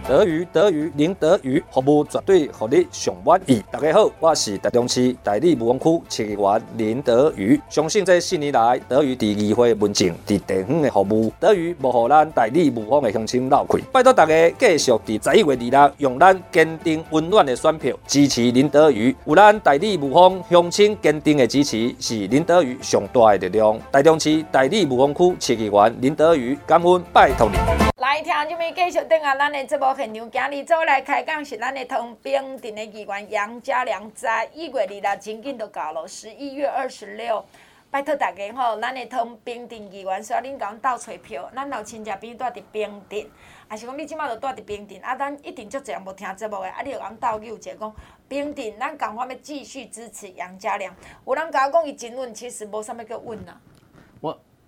[0.07, 3.59] 德鱼，德鱼，林德鱼，服务绝对让你上满意。
[3.71, 7.59] 大家好，我是台中市大里雾峰区设计员林德鱼。
[7.69, 13.83] 相信这四年来，德鱼伫议会文静，伫地方的服务，德鱼无让咱大里雾峰的乡亲流气。
[13.91, 19.15] 拜托大家继续伫十一月二日，用咱坚定温暖的选票支持林德鱼。
[19.25, 23.79] 有咱大里雾峰乡亲坚定的支持，是林德鱼上大的力量。
[23.91, 27.57] 台中市大里雾峰区设计员林德鱼，感恩拜托你。
[27.97, 29.94] 来听这边继续等下咱的节目。
[29.95, 37.45] 现场今日做来开讲是咱的汤平镇的议员杨家良，在一月二日真紧就到了，十一月二十六，
[37.89, 43.25] 拜托大家吼，咱的汤平镇议员需要恁甲阮斗找票，咱有亲戚朋友住伫平镇，
[43.69, 47.95] 还是讲你即马就住伫平镇，啊，咱一定足济人无听节目的，啊，你就甲阮斗友者讲，
[48.27, 50.93] 平镇咱共款要继续支持杨家良，
[51.25, 53.62] 有人甲我讲伊真稳，其实无啥物叫稳啊。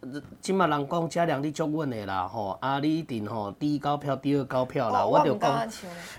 [0.02, 0.22] 我。
[0.40, 5.70] 即马人讲嘉良你足稳的啦，吼，啊，你一定吼第一高票，第二高票啦，哦、我就讲，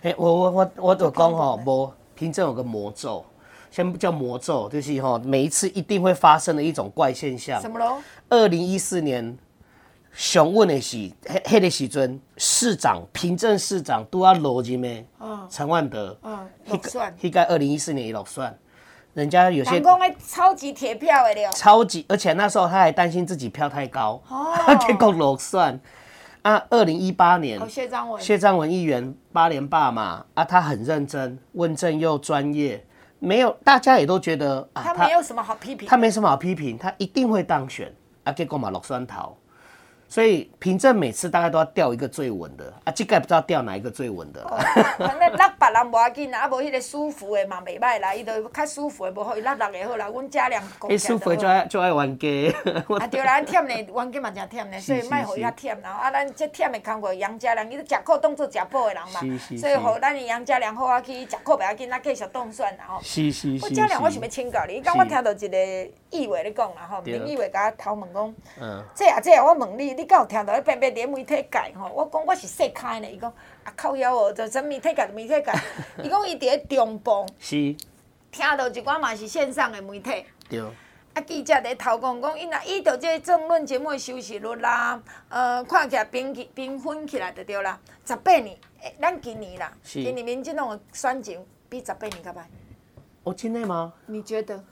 [0.02, 3.24] 嘿，我我我我就讲吼，无凭证有个魔咒，
[3.70, 7.60] 先不叫魔咒，就是吼每一次一定会发生的一种怪现象。
[7.60, 7.98] 什么咯？
[8.28, 9.36] 二零一四年
[10.12, 11.12] 上稳的是迄
[11.44, 15.06] 迄个时阵市长平镇市长都要落去咩？
[15.20, 18.58] 嗯，陈万德，嗯，落选，应该二零一四年也落选。
[19.18, 24.54] 人家有些讲超级铁票的了，超级，而且那时候他还担心自己票太高，哦，
[24.86, 25.80] 结果落选
[26.42, 26.64] 啊。
[26.70, 32.86] 二零一八年，谢章文，谢章文议员八连霸嘛，啊，他很认真，问政又专业，
[33.18, 39.36] 没有，大家也都觉得啊，他没有什么好批评，他没什么好批评，他一定会当选啊，结果嘛落选头。
[40.08, 44.42] 所以凭证每次大概都要调一个最稳的啊，这个不知道调哪一个最稳的。
[44.96, 50.62] 反正落别人无要紧啊，啊无迄个舒服的嘛袂歹啦，伊就较舒服的无好，伊落六个好啦，阮家良。
[50.88, 52.28] 伊舒服就爱就爱冤家。
[52.98, 59.20] 啊对啦，忝呢，冤家嘛真忝呢， 所以莫互伊遐忝，然后啊，咱这忝的工作杨家良，伊都食苦当做食补的人嘛，
[59.58, 62.98] 所以互咱杨家良好啊去食苦袂要紧，咱继续当选然后。
[63.02, 63.64] 是是是。
[63.66, 65.58] 我家良我想要请教你，刚我听到一个
[66.10, 70.58] 议员咧讲啦吼，民议员甲我头问讲，嗯，这啊这啊，我问你，你敢有听到？
[70.62, 73.30] 别别连媒体界吼，我讲我是细开呢，伊讲
[73.64, 75.52] 啊靠腰哦，就真媒体界，媒体界，
[76.02, 77.56] 伊讲伊伫咧中部，是，
[78.30, 80.60] 听到一寡嘛是线上的媒体，对，
[81.14, 88.56] 啊记者伫头讲讲，伊若依着这个政论节目的收视率啦，呃，看起来平起平分起来就对啦，十八年，
[89.00, 90.02] 咱今年啦，是。
[90.02, 92.36] 今年民进党的选情比十八年较歹，
[93.24, 93.92] 哦，真的吗？
[94.06, 94.64] 你觉得？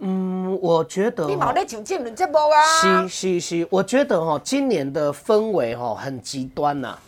[0.00, 1.26] 嗯，我觉得。
[1.26, 3.06] 你冇咧上节目节目啊？
[3.08, 6.98] 是是是，我觉得哈，今年的氛围哈很极端呐、啊。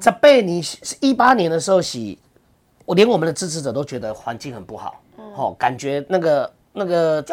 [0.00, 0.60] 在被你
[1.00, 2.18] 一八年的时候洗，
[2.84, 7.24] 我连我们的支持者都觉得环境很不好，哦、嗯，感觉那个那个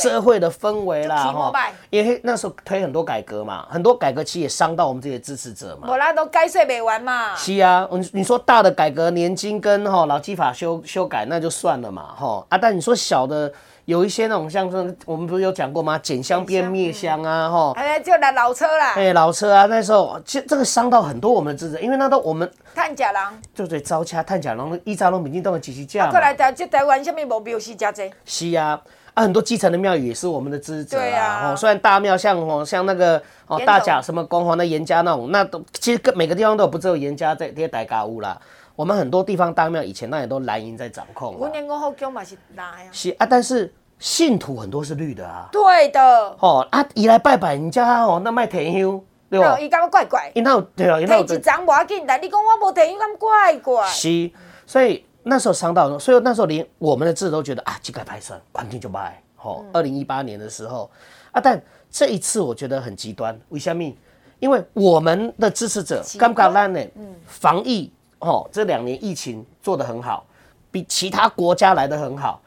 [0.00, 1.52] 社会的氛围啦，哈，
[1.90, 5.88] 因为那时候推很多改革嘛，很多改革其实也伤到我们这些支持者嘛。
[5.90, 7.34] 我啦都改税没完嘛。
[7.34, 13.52] 是啊，你你说大的改革年金跟哈劳基法修修改那就算了嘛，哈啊，但你说小的。
[13.88, 15.98] 有一些那种像说，我们不是有讲过吗？
[16.00, 23.22] 减香变灭香啊，吼、嗯，哎，就来老车啦，哎，老车啊，那时候其实这个伤到很多我们的职责，因为那都我们探甲人，
[23.54, 26.10] 就对招掐探甲人，一扎拢民进党的几十架。
[26.10, 28.12] 过来台，就台湾下面没庙是加济。
[28.26, 28.78] 是啊，
[29.14, 31.52] 啊，很多基层的庙宇也是我们的支持者啊。
[31.52, 38.38] 哦，虽然大庙像哦，像那个哦大甲什么光华的严家那种，那都其实各每个地方都有，不只有严家在这些大家屋啦。
[38.76, 41.34] 我们很多地方大庙以前那也都蓝营在掌控。
[41.34, 42.90] 五年过后，姜嘛是蓝呀。
[42.92, 43.72] 是啊，但是。
[43.98, 46.00] 信徒很多是绿的啊，对的。
[46.38, 49.58] 哦啊，伊来拜拜人家哦，那卖甜香，对哦？
[49.60, 50.30] 伊感觉怪怪。
[50.34, 53.86] 伊那对啊，伊那一张无要紧，但你讲我无甜香，咁怪怪。
[53.88, 54.30] 是，
[54.66, 59.20] 所以那时候伤到，所以那时候连我们的字都觉得啊，这个拍算，环境就卖。
[59.42, 60.90] 哦，二零一八年的时候
[61.32, 63.92] 啊，但这一次我觉得很极端，为什么？
[64.38, 66.80] 因为我们的支持者刚刚烂呢，
[67.26, 70.24] 防疫哦，这两年疫情做得很好，
[70.70, 72.40] 比其他国家来得很好。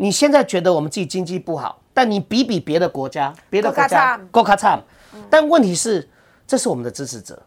[0.00, 4.82] 你现在觉得我们自己经济不好，但你比比别的国家，别的国家够卡惨。
[5.28, 6.08] 但问题是，
[6.46, 7.38] 这是我们的支持者。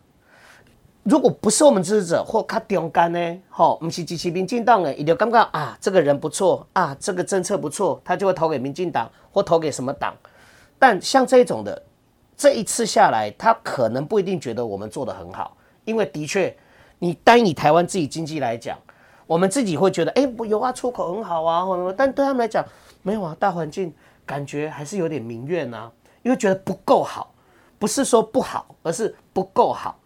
[1.01, 3.41] 如果不是我们支持者或卡中间呢？
[3.49, 10.13] 吼，不是支持民进党的，伊就感觉啊，这个人不错啊，这个政策不错，他就会投给民进党或投给什么党。
[10.77, 11.81] 但像这种的，
[12.37, 16.55] 这一次下来，他可能不一定觉得我们做得很好，因为的确，
[16.99, 18.77] 你单以台湾自己经济来讲。
[19.25, 21.65] 我们自己会觉得，哎，不有啊，出口很好啊，
[21.97, 22.65] 但对他们来讲，
[23.01, 23.93] 没有啊，大环境
[24.25, 27.33] 感觉还是有点民怨啊，因为觉得不够好，
[27.79, 29.97] 不是说不好，而是不够好。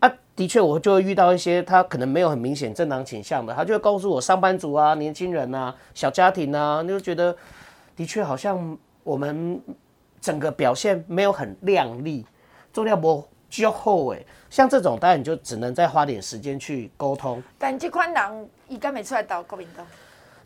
[0.00, 7.34] 啊，的确，我就会遇到一些他可能没有很明显政党倾向的，他就会告诉我，上班族啊、年轻人啊、小家庭啊，就觉得
[7.96, 9.58] 的确好像我们
[10.20, 12.26] 整个表现没有很亮丽，
[12.72, 13.26] 做料不
[13.62, 17.42] 较厚哎，像这种当然你就只能再花点时间去沟通。
[17.58, 19.86] 但这款人应该没出来投国民党，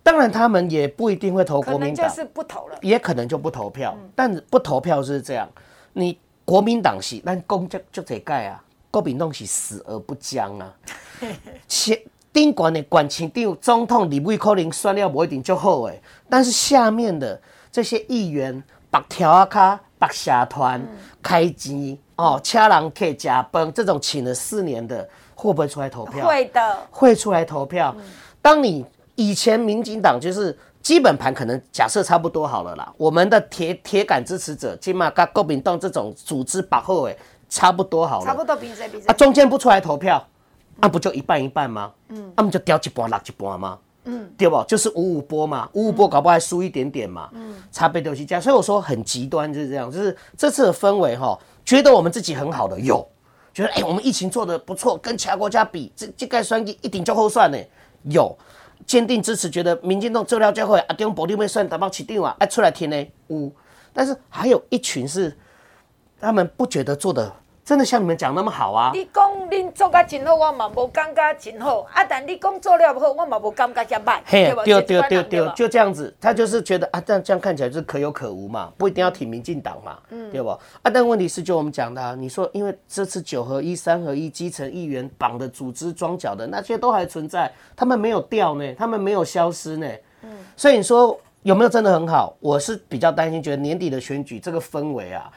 [0.03, 3.97] 当然他们也不一定会投国民党，就是不投了，也可能就不投票。
[4.01, 5.49] 嗯、但不投票是这样，
[5.93, 8.63] 你国民党是但公就就得盖啊。
[8.93, 10.75] 国民党是死而不僵啊！
[11.69, 11.97] 前
[12.33, 20.85] 顶管的管情定总统李伟可能算了不一定就好诶，但是下面的这些议员白条啊卡白社团
[21.23, 26.27] 开机哦，掐人客加崩这种请了四年的会不会出来投票？
[26.27, 27.95] 会的，会出来投票。
[27.99, 28.05] 嗯、
[28.43, 37.17] 当你以前民进党就是基本盘可能假设差不多好了啦，我们的铁铁杆支持者起码跟国民党这种组织把后尾。
[37.53, 40.25] 差不多好了，差不多比这比这啊，中间不出来投票，
[40.77, 41.91] 那、嗯啊、不就一半一半吗？
[42.11, 43.77] 嗯，那么、啊、就掉一半落一半吗？
[44.05, 44.63] 嗯，对不？
[44.69, 47.29] 就是五五波嘛，五五波搞不好还输一点点嘛。
[47.33, 53.07] 嗯，差别就是这样，所以我说很极端就是这样，就是这次的氛围哈，觉得我们自己很好的有，
[53.53, 57.59] 觉得哎、我们疫情做的不错，跟其他国家比，这这该算一一定就后算呢。
[58.05, 58.37] 有
[58.87, 63.53] 坚定支持，觉得民进党做了就会啊，中部你会算打包起定啊，哎出来听呢呜，
[63.93, 65.37] 但是还有一群是
[66.21, 67.33] 他们不觉得做的。
[67.65, 68.91] 真的像你们讲那么好啊？
[68.93, 72.03] 你讲恁做甲真好，我嘛无感觉真好啊。
[72.03, 74.21] 但你讲做了不好，我嘛无感觉加歹。
[74.25, 76.13] 嘿，对对对对，就这样子。
[76.21, 80.49] 他就是觉得啊，这样这样看起来就是可有可无嘛，不一定要挺民进党嘛，嗯、对不？
[80.49, 80.61] 啊，
[80.93, 89.87] 但问题是就我们讲的、啊，你说因为这次九合一、三合一，基层议员绑的组织装脚的那些都还存在，他们没有掉呢，他们没有消失呢。
[90.23, 92.35] 嗯，所以你说有没有真的很好？
[92.41, 95.31] 我是比较担心，觉得年底的选举这个氛围啊。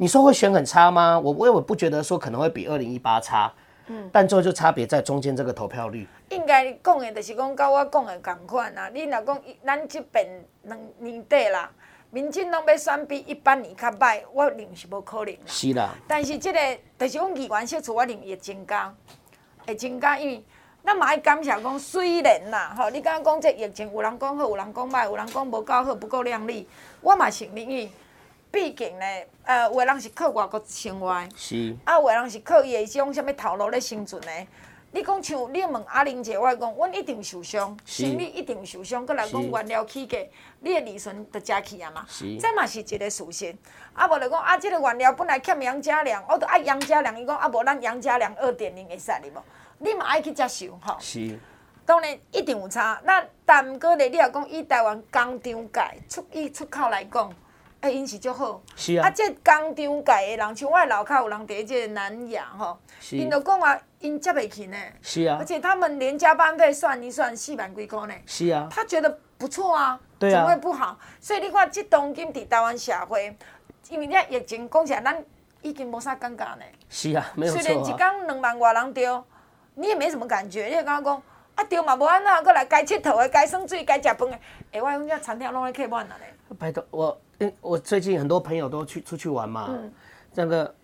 [0.00, 1.18] 你说会选很差吗？
[1.18, 3.52] 我我我不觉得说可能会比二零一八差，
[3.88, 6.06] 嗯，但最后就差别在中间这个投票率。
[6.28, 8.88] 应该讲的，就是讲跟我讲的同款啊。
[8.94, 10.24] 你若讲咱即边
[10.62, 11.68] 两年底啦，
[12.10, 15.36] 民进党要选比一八年较歹，我认为是无可能。
[15.46, 15.90] 是啦。
[16.06, 18.94] 但是这个，就是讲议员席次，我认为会增加，
[19.66, 20.44] 会增加，因为
[20.84, 26.68] 咱嘛爱感谢讲，虽然啦，吼，你刚刚讲这疫情，有人讲好，有人讲歹，有人讲无够好，不够靓丽，
[27.00, 27.90] 我嘛承认伊。
[28.50, 29.04] 毕竟呢，
[29.44, 34.46] 呃，有的人是靠外国生活，是啊，有的人是靠伊的这种什物头路咧生存的。
[34.90, 40.16] 你讲像你问阿玲姐，我讲，阮一定受伤，生理一定受伤，搁来讲原料起价，
[40.60, 42.06] 你的利润就加起啊嘛，
[42.40, 43.54] 这嘛是一个事实。
[43.92, 49.42] 啊，无就讲啊，这个原料本来欠杨家良，我着爱杨家良，伊讲啊，无咱杨家良二点零会使哩无？
[49.76, 50.96] 你嘛爱去接受吼。
[50.98, 51.38] 是。
[51.84, 57.30] 当然一定有差，那但毋过咧，你若讲以台湾工厂界出以出口来讲。
[57.80, 58.60] 哎，因是足好。
[58.74, 59.06] 是啊。
[59.06, 62.78] 啊，这工厂界的人，像我的楼下有人伫即个南亚吼，
[63.12, 64.76] 因就讲啊，因接袂起呢。
[65.00, 65.36] 是啊。
[65.38, 68.14] 而且他们连加班费算一算，四万几箍呢。
[68.26, 68.66] 是啊。
[68.70, 70.00] 他觉得不错啊。
[70.18, 70.40] 对啊。
[70.40, 70.98] 怎么会不好？
[71.20, 73.36] 所以你看，即当今伫台湾社会，
[73.88, 75.24] 因为你疫情讲起来，咱
[75.62, 76.64] 已经无啥尴尬呢。
[76.88, 77.62] 是啊，没有错啊。
[77.62, 79.24] 虽然一天两万外人丢，
[79.74, 81.22] 你也没什么感觉，你会感觉讲
[81.54, 84.38] 啊对嘛无安怎，搁来该佚佗的、该耍水、该食饭的，
[84.72, 86.34] 哎，我讲这餐厅拢咧客满了嘞。
[86.58, 87.20] 拜托我。
[87.60, 89.92] 我最近很多朋友都去出去玩嘛，嗯、
[90.32, 90.74] 这个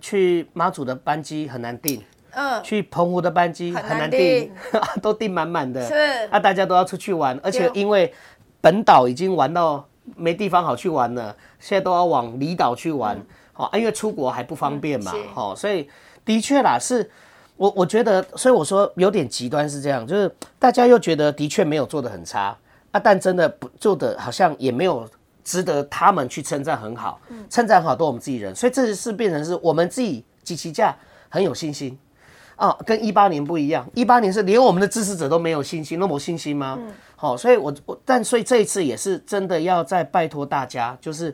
[0.00, 5.84] 去马祖的班机很难订，嗯，去澎湖的班机很难订，难 都订满满的。
[5.84, 5.94] 是，
[6.30, 8.12] 啊，大家都要出去玩，而且因为
[8.60, 13.20] 本岛已经玩到没地方好去玩了，现在都要往离岛去玩，
[13.52, 15.88] 好、嗯，因为出国还不方便嘛，好、嗯，所以
[16.24, 17.10] 的确啦，是
[17.56, 22.56] 我我觉得，所以我说有点极端是这样，就是大家又觉得的确没有做的很差
[22.92, 25.08] 啊，但真的不做的好像也没有。
[25.46, 30.92] 值得他们去称赞很好，称赞很好都我们自己人，所以这是变成是我们自己几期价
[31.28, 31.96] 很有信心
[32.56, 36.76] 啊，跟一八年不一样，一八年是连我们的支持者都没有信心，那么信心吗？
[37.14, 41.32] 好，所以我我但所以这一次也是真的要再拜托大家，就是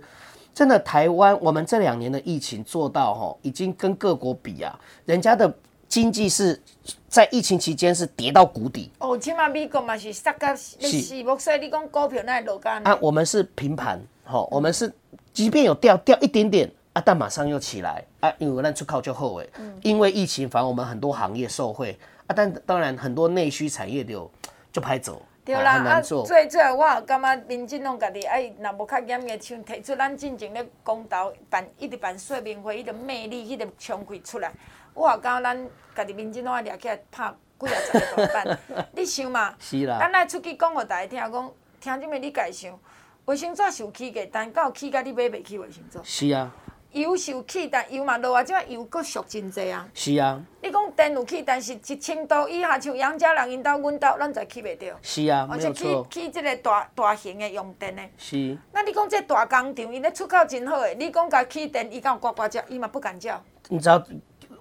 [0.53, 5.51] 真的台湾我们这两年的疫情做到哈，已经跟各国比啊，人家的。
[5.93, 6.59] 经济是
[7.07, 8.91] 在疫情期间是跌到谷底。
[8.97, 10.79] 哦，起码美国嘛是杀个死
[11.23, 14.91] 木，所以你讲股票那落干啊，我们是平盘，好，我们是
[15.35, 19.47] 即便有掉掉一点点啊，但马上又起来啊，因为咱出口就好诶，
[19.83, 21.95] 因为疫情反而我们很多行业受惠
[22.27, 24.31] 啊，但当然很多内需产业就
[24.73, 34.51] 就拍走，对啦，啊，最最后我感觉民进党家己哎，若无较严嘅，像提出咱进前咧公投办一直办说明会，伊个魅力，伊个冲气出来。
[34.95, 38.59] 我感觉咱家己民进党爱掠起来拍几啊十个大板，
[38.95, 39.55] 你想嘛？
[39.59, 39.99] 是啦。
[40.01, 42.79] 咱来出去讲互大家听，讲听这么你家想，
[43.25, 45.99] 卫生纸是有起价，但到起价你买袂起卫生纸。
[46.03, 46.53] 是啊。
[46.91, 49.89] 油是有起，但油嘛落啊，即摆油佫俗真济啊。
[49.95, 50.39] 是啊。
[50.61, 54.95] 你讲电有起，但是一千度以下，像杨家人因兜、阮兜，咱才起袂着。
[55.01, 55.49] 是啊。
[55.51, 58.03] 而且起起即个大大型的用电的。
[58.19, 58.59] 是。
[58.73, 63.43] 那你讲这大工厂，因咧出口真好诶，你讲甲起电，伊敢有呱呱叫，伊嘛不敢叫。
[63.69, 64.05] 你知道。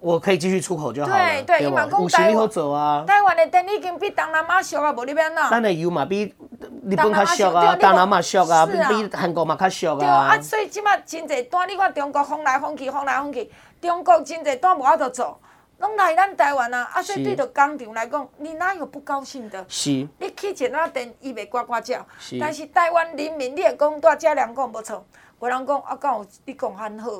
[0.02, 1.16] 我可以继续出口就好了。
[1.16, 5.48] 对对，伊嘛讲台湾，台湾的电已经比东南亚俗啊，无你变哪？
[5.48, 6.24] 咱的油嘛比
[6.84, 9.98] 日本较俗啊，东南亚俗啊，比韩国嘛较俗啊。
[10.00, 13.48] 对啊，所以即马真侪单，你看中国风来风去，风来风去，
[13.80, 15.38] 中国真侪单无法度做，
[15.78, 16.90] 拢来咱台湾啊。
[16.94, 19.64] 啊，所以对着工厂来讲，你哪有不高兴的？
[19.68, 19.90] 是。
[20.18, 20.54] 你去一
[21.20, 22.04] 伊袂呱呱叫。
[22.18, 22.40] 是。
[22.40, 25.06] 但是台湾人民，你会讲大家两讲无错，
[25.40, 27.10] 有人讲啊，敢有你讲很好。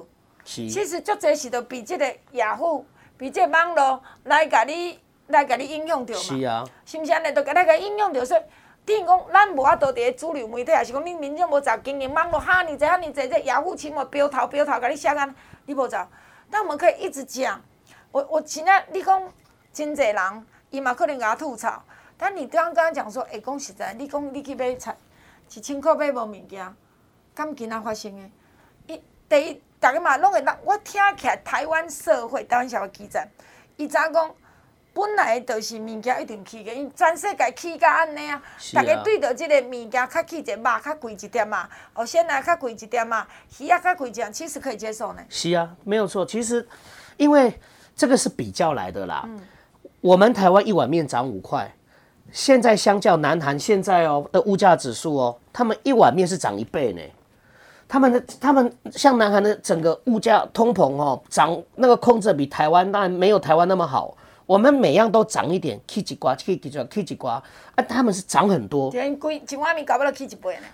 [0.44, 0.68] 是。
[0.68, 2.84] 其实足侪是着比即个雅虎。
[3.18, 6.20] 比即个网络来甲你来甲你影响着嘛？
[6.20, 7.32] 是啊，是毋是安尼？
[7.32, 8.36] 着甲来甲影响着，说
[8.84, 15.32] 等于讲咱无法度伫个主流媒体，也是讲你民众无在经营网络，哈尔济哈尔济，这雅虎起码标头标头甲你写安，
[15.66, 16.04] 你无在。
[16.50, 17.62] 但我们可以一直讲，
[18.10, 19.22] 我我现在你讲
[19.72, 21.80] 真济人，伊嘛可能甲我吐槽。
[22.18, 24.96] 但你刚刚讲说，哎、欸，讲实在，你讲你去买菜，
[25.54, 26.74] 一千块买无物件，
[27.32, 28.30] 敢今仔发生诶？
[28.88, 29.62] 伊第一。
[29.82, 33.20] 大家嘛拢会当，我听起来台湾社会台湾社会基层，
[33.76, 34.30] 伊早讲？
[34.94, 38.40] 本来就是物件一定起价，因全世界起价安尼啊。
[38.72, 43.26] 大家对着即个物件较起一点肉较贵一点嘛，哦，鲜奶较贵一点嘛，
[43.58, 45.22] 鱼啊较贵一点，其实可以接受呢。
[45.28, 46.24] 是啊，没有错。
[46.24, 46.64] 其实
[47.16, 47.58] 因为
[47.96, 49.24] 这个是比较来的啦。
[49.26, 49.40] 嗯。
[50.00, 51.74] 我们台湾一碗面涨五块，
[52.30, 57.02] 现在相较南韩现在哦的物价指数哦，他们一碗面是涨一倍呢。
[57.92, 64.16] 他们的他们像南韩的整个物价通膨哦，涨那个控制比台湾当然没有台湾那么好。
[64.46, 67.42] 我们每样都涨一点，起几瓜，起几瓜，起几瓜，
[67.74, 68.90] 啊，他们是涨很多。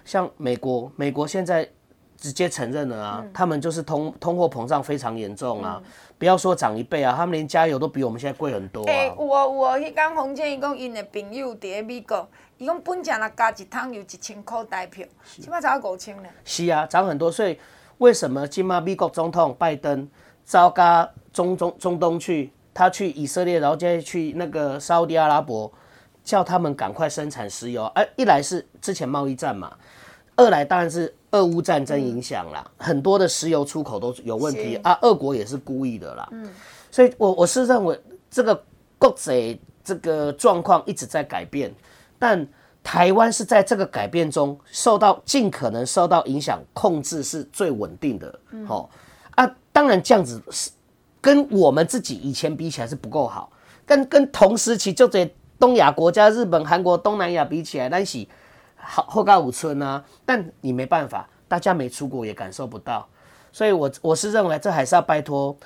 [0.04, 1.68] 像美国，美国现在
[2.16, 5.82] 直接承认了啊，嗯、他们就是通通货膨胀非常严重啊。
[5.84, 8.92] 嗯、不要说涨一倍啊，他们连加油都比我们现在贵很多啊。
[8.92, 12.28] 欸、我我迄讲洪建伊讲，因的朋友伫美国。
[12.58, 16.28] 伊讲本钱若加一桶油一千块台票，起码涨到五千呢。
[16.44, 17.30] 是啊，涨很多。
[17.30, 17.56] 所以
[17.98, 20.08] 为什么今嘛美国总统拜登
[20.44, 25.72] 召加中中中东去，他去以色列，然后再去那个沙乌地阿拉伯，
[26.24, 27.84] 叫他们赶快生产石油。
[27.94, 29.72] 哎、啊，一来是之前贸易战嘛，
[30.34, 34.98] 二来当然是俄乌战争影响啦，嗯、很多的石油出口都有问题是啊。
[35.02, 36.28] 俄国也是故意的啦。
[36.32, 36.52] 嗯，
[36.90, 37.96] 所以我我是认为
[38.28, 38.60] 这个
[38.98, 41.72] 国际这个状况一直在改变。
[42.18, 42.46] 但
[42.82, 48.40] 台湾是在这个改变中受到尽可能受到影响，控制是最稳定的。
[48.50, 48.88] 嗯，好
[49.34, 50.70] 啊，当然这样子是
[51.20, 53.52] 跟我们自己以前比起来是不够好，
[53.84, 58.26] 跟跟同时期就这东亚国家，日本、韩国、东南亚比起来，那是
[58.76, 60.02] 好后盖五村啊。
[60.24, 63.06] 但你没办法，大家没出国也感受不到，
[63.52, 65.56] 所以我我是认为这还是要拜托。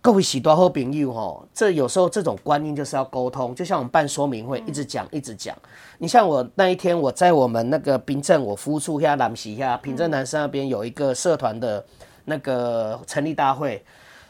[0.00, 5.56] 各位喜多好朋友吼，这有时候这种观念就是要沟通，就像我们办说明会，一直讲一直讲。
[5.98, 11.84] 你像我那一天，我在我们那个平镇，我服务处下南溪下平镇南山那边有一个社团的
[12.24, 13.84] 那个成立大会，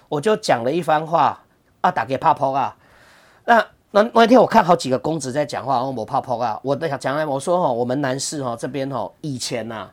[0.09, 1.41] 我就讲了一番话
[1.81, 2.77] 啊，打给泡泡啊。
[3.47, 9.89] 那那那一天我看好几个公子在讲话，我泡泡啊，我在讲来我说哈，我们南市哈这边哈以前呐，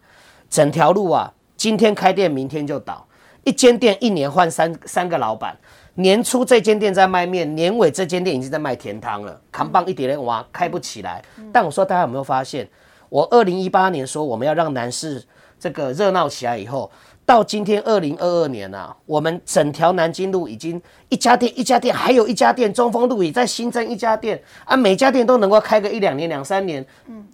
[0.49, 3.05] 整条路啊，今天开店明天就倒。
[3.43, 5.57] 一间店一年换三三个老板，
[6.01, 11.21] 年初这间店在卖面，年尾这间店已经在卖甜汤了，扛棒一点点哇，开不起来。
[11.53, 12.67] 但我说大家有没有发现，
[13.09, 15.23] 我二零一八年说我们要让南市
[15.59, 16.91] 这个热闹起来以后，
[17.25, 26.85] 到今天二零二二年啊，我们整条南京路已经一家店一家店，还有一家店中丰路也在新增一家店啊，每家店都能够开个一两年两三年，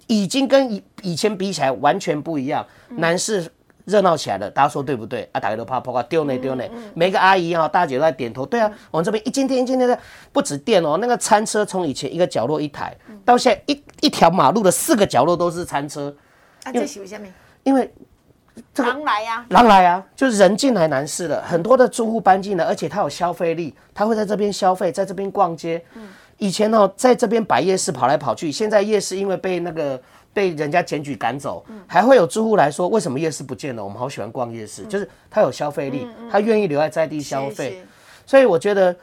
[0.07, 3.51] 已经跟以以前比起来完全不一样，南市。
[3.87, 5.39] 热闹起来了，大家说对不对啊？
[5.39, 8.45] 大家都怕怕丢呢丢呢，每个阿姨啊、大姐都在点头。
[8.45, 9.97] 对啊，我们这边一间店一间店的，
[10.33, 16.13] 不止店哦，那个餐车从以前一个角落一台，到现在一一条马路的四个角落都是餐车。
[16.63, 17.25] 啊，这是为什么？
[17.63, 17.89] 因为
[18.73, 25.81] 这个狼来呀，狼来啊，就是人进来难事了，很多的住户搬进来，而且他有消费力，他会在这边消费，在这边逛街。
[26.39, 29.97] 以前哦，在这边摆夜市跑来跑去，现在夜市因为被那个。
[30.37, 33.83] 被人家检举赶走，还会有住户来说：“为什么夜市不见了？
[33.83, 37.83] 我们好喜欢逛夜市，就是他有消费力，他愿意留在在地消费。
[38.23, 38.95] 所以我觉得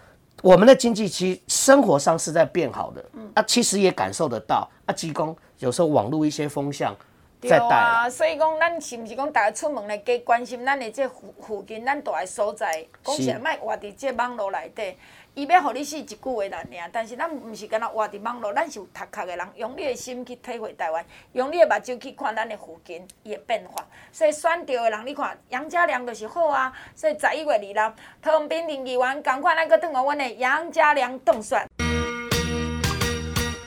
[0.43, 3.05] 我们的经济其实生活上是在变好的。
[3.35, 4.71] 啊，其实也感受得到。
[4.87, 6.95] 啊，技工有时候网络一些风向，
[7.43, 8.09] 在带啊。
[8.09, 14.95] 所以讲，咱是毋是讲，大家出门来加关心咱的这附附近咱住的所在，讲起来莫活伫这网络内底。
[15.35, 16.91] 伊要互你死一句话啦，尔。
[16.93, 23.85] 但是咱毋是敢若活伫网络，咱是有读壳的人，用你的心去体会台湾，用你的目睭去看咱的附近伊的变化。
[24.13, 26.73] 所以选对的人，你看杨家良就是好啊。
[26.95, 27.59] 所以十一月二
[27.91, 31.67] 日，桃园平林议员赶快来个转互阮的杨家良当选。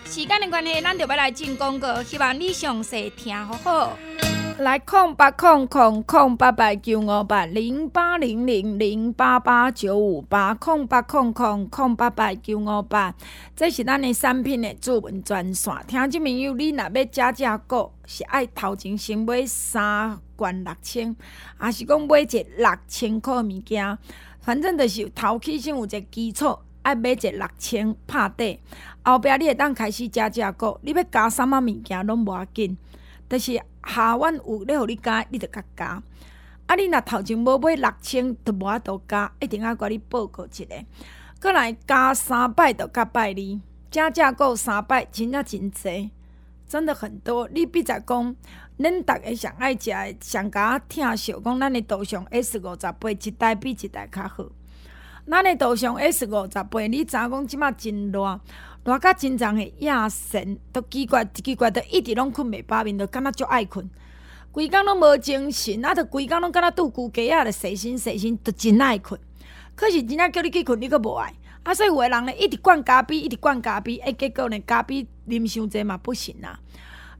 [0.05, 3.97] 时间的关系，咱就要来进广告，希望你详细听好好。
[4.59, 13.13] 来空八空空空八八九五八零八零零零八八九五八空八空空空八八九五八，
[13.55, 15.71] 这是咱的产品的主文专线。
[15.85, 21.15] 听众朋友，你若要加价购，是爱头前先买三罐六千，
[21.57, 23.95] 还是讲买一六千块物件？
[24.39, 28.59] 反正就是头起先有一个基础，爱买一六千拍底，
[29.03, 32.75] 后壁你会当开始加价购，你要加什么物件拢无要紧，
[33.29, 33.61] 就是。
[33.89, 36.03] 下晚有咧，互你加，你着甲加。
[36.65, 40.65] 啊，你若头前无买六千，着无法度加，一定要甲你报告一下。
[41.41, 43.61] 过来加三摆，着甲拜你。
[43.89, 46.11] 加价购三摆，真正真济，
[46.67, 47.47] 真的很多。
[47.53, 48.35] 你比在讲，
[48.77, 54.43] 恁逐个上爱食诶，上加疼惜讲，咱诶导向 S 五十八一代比一代较好。
[55.25, 58.41] 咱诶导向 S 五十八，你知影讲即马真热。
[58.87, 63.89] 热甲真重诶，夜神都奇怪，奇怪都一直拢困袂饱面，都敢若足爱困，
[64.49, 69.19] 规工拢无精神，啊，都规工拢敢若拄龟鸡仔咧，洗身洗身都真爱困。
[69.75, 71.33] 可是真正叫你去困，你阁无爱。
[71.63, 76.57] 啊，所以有诶人咧一直灌咖啡，一直灌咖啡，诶，结果呢咖啡啉伤济嘛不行啊。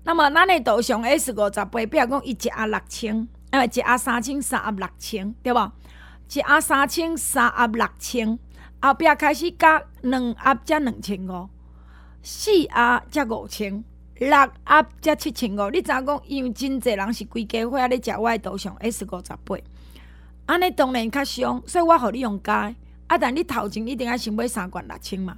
[0.06, 5.72] 那么咱诶导向 S 五十八，比如讲伊一盒六千，啊，一盒三千，三盒六千，对无？
[6.34, 8.40] 一盒三千，三盒六千，
[8.82, 11.50] 后壁开始加两盒才两千五。
[12.30, 13.82] 四盒才五千，
[14.18, 14.30] 六
[14.66, 15.70] 盒才七千五。
[15.70, 16.22] 你知影讲？
[16.26, 19.56] 因为真济人是规家伙咧食我诶导向 S 五十八，
[20.46, 22.52] 安尼当然较俗，所以我互你用解。
[23.08, 25.38] 啊，但你头前一定爱先买三罐六千嘛。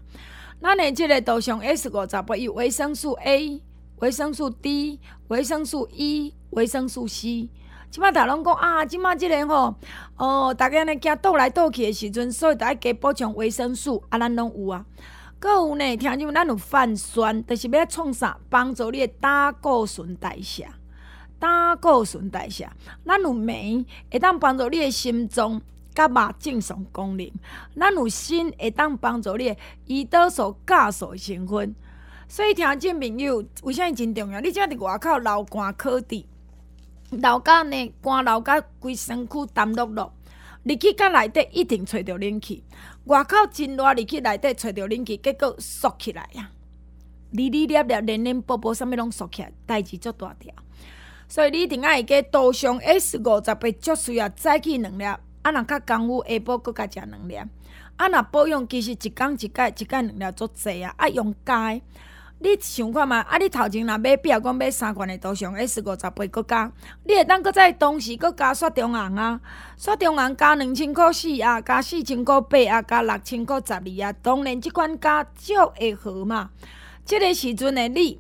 [0.60, 3.62] 咱诶即个导向 S 五十八有维生素 A、
[3.98, 7.48] 维生素 D、维生素 E、维生素 C。
[7.92, 9.76] 即摆大拢讲啊，即摆即个吼，
[10.18, 14.84] 哦，逐个安尼惊倒来倒去诶时阵，所以着爱加补充维生素，啊，咱拢有啊。
[15.40, 18.38] 阁有呢，听讲咱有泛酸，就是要创啥？
[18.50, 20.68] 帮助你诶胆固醇代谢，
[21.40, 22.70] 胆固醇代谢。
[23.06, 25.62] 咱有酶，会当帮助你诶心脏
[25.96, 27.32] 甲肉正常功能。
[27.80, 31.74] 咱有锌，会当帮助你诶胰岛素、酵素成分。
[32.28, 34.42] 所以听众朋友，为啥真重要？
[34.42, 36.26] 你只要伫外口流汗可滴，
[37.12, 40.10] 流汗呢汗流到规身躯澹漉漉，
[40.64, 42.64] 入去甲内底一定吹着冷气。
[43.06, 46.52] 外口真热，入去内底吹着冷气，结果缩起来呀！
[47.32, 50.54] 哩哩粒粒、连连波波，啥物拢缩起来，代志足大条。
[51.28, 57.36] 所以你一定爱加多上 S 五十八，足需要早起两粒，啊，若较功夫下晡阁加食两粒，
[57.96, 61.80] 啊，若保养其实一工一盖一盖两粒足济啊，啊用加。
[62.42, 63.20] 你想看嘛？
[63.20, 63.38] 啊！
[63.38, 66.72] 你头前若买，比如讲买三罐的都上 S 五十八阁加，
[67.04, 69.42] 你会当搁在同时搁加雪中红啊！
[69.76, 74.14] 雪中红加两千块四啊，加四千块八啊，加六千块十二啊。
[74.22, 76.50] 当然，即款加足会好嘛。
[77.04, 78.18] 即、这个时阵的你，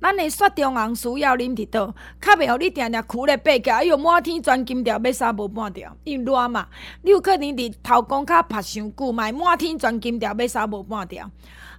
[0.00, 3.68] 咱的雪中红需要啉伫倒，较袂互你定定苦咧爬起。
[3.68, 6.68] 哎哟，满天钻金条，要纱无半条，因热嘛。
[7.02, 11.28] 你有可能伫头光卡拍伤久，嘛满天钻金条，要纱无半条。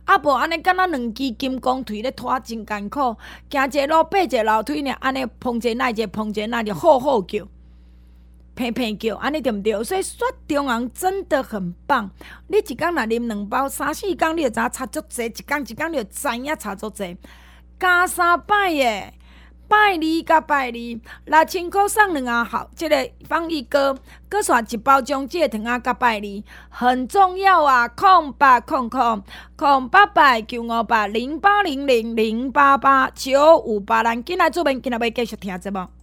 [0.05, 3.15] 啊无安尼，敢若两支金刚腿咧拖真艰苦，
[3.49, 7.47] 行者路爬者楼梯呢，安尼碰一个，一个碰一个，那就吼吼叫，
[8.55, 9.83] 砰砰叫，安尼对毋对？
[9.83, 12.09] 所以雪中人真的很棒。
[12.47, 17.15] 你一工若啉两包，三四工你就知影差足济，一工一工你就知影差足济，
[17.79, 19.13] 加三摆耶。
[19.71, 23.97] 拜二甲拜二，六千块送两盒，即、这个放一哥，
[24.27, 27.87] 搁刷一包装，即个糖啊甲拜二，很重要啊！
[27.87, 29.23] 空八空空
[29.55, 36.00] 空八八九五八零八零零零八八九五八，咱进来做面今仔要继续听节目。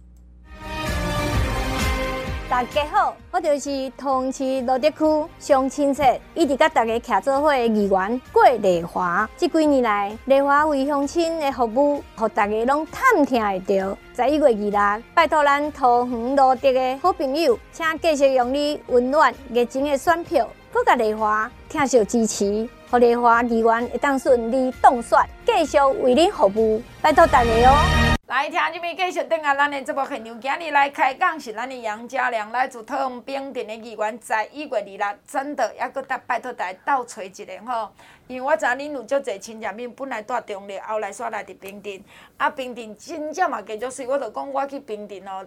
[2.49, 9.29] 大家好，我就是桃园市罗德区相亲社，一直甲大家徛做伙的议员郭丽华。
[9.37, 13.95] 这几年来，丽华为乡亲的服务，互大家拢探听会到。
[14.15, 26.79] 十一月二日，拜托咱桃园罗德的好朋友，请继续用你温暖热情的选票，搁甲丽华听受支持，互丽华议员会当顺利当选，继续为您服务。
[27.01, 28.15] 拜托大家哦。
[28.27, 37.89] 来听这边继续等下咱的这部现场，今日来开讲是咱的杨家良来自桃园平镇的议员，在一月二日真的还阁搭拜托大家倒找一个吼，
[38.27, 41.99] 因为我知影恁有足侪亲戚面本来住中坜，后来煞来伫平镇，
[42.37, 45.43] 啊平镇真正嘛加足水，我着讲我去平镇哦。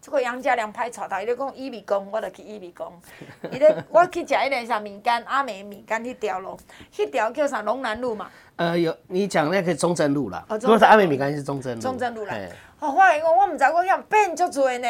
[0.00, 2.90] 这个杨家良歹带头，伊咧讲伊味公，我着去伊味公。
[3.52, 6.58] 伊咧，我去食迄个啥面干，阿美面干迄条路，
[6.90, 8.30] 迄条叫啥龙南路嘛。
[8.56, 10.42] 呃，有你讲那个中正路啦。
[10.48, 11.80] 哦，如果是阿美米干是中正路。
[11.82, 12.34] 中正路啦。
[12.78, 14.88] 哦，嘿我发现我毋知我遐变足多呢。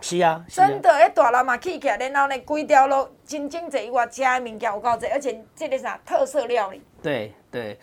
[0.00, 0.44] 是啊。
[0.48, 6.82] 是啊真的，迄大人嘛起起来，然后呢，规条路真正济，我食的物件有够济，而且这个啥特色料理。
[7.00, 7.78] 对对，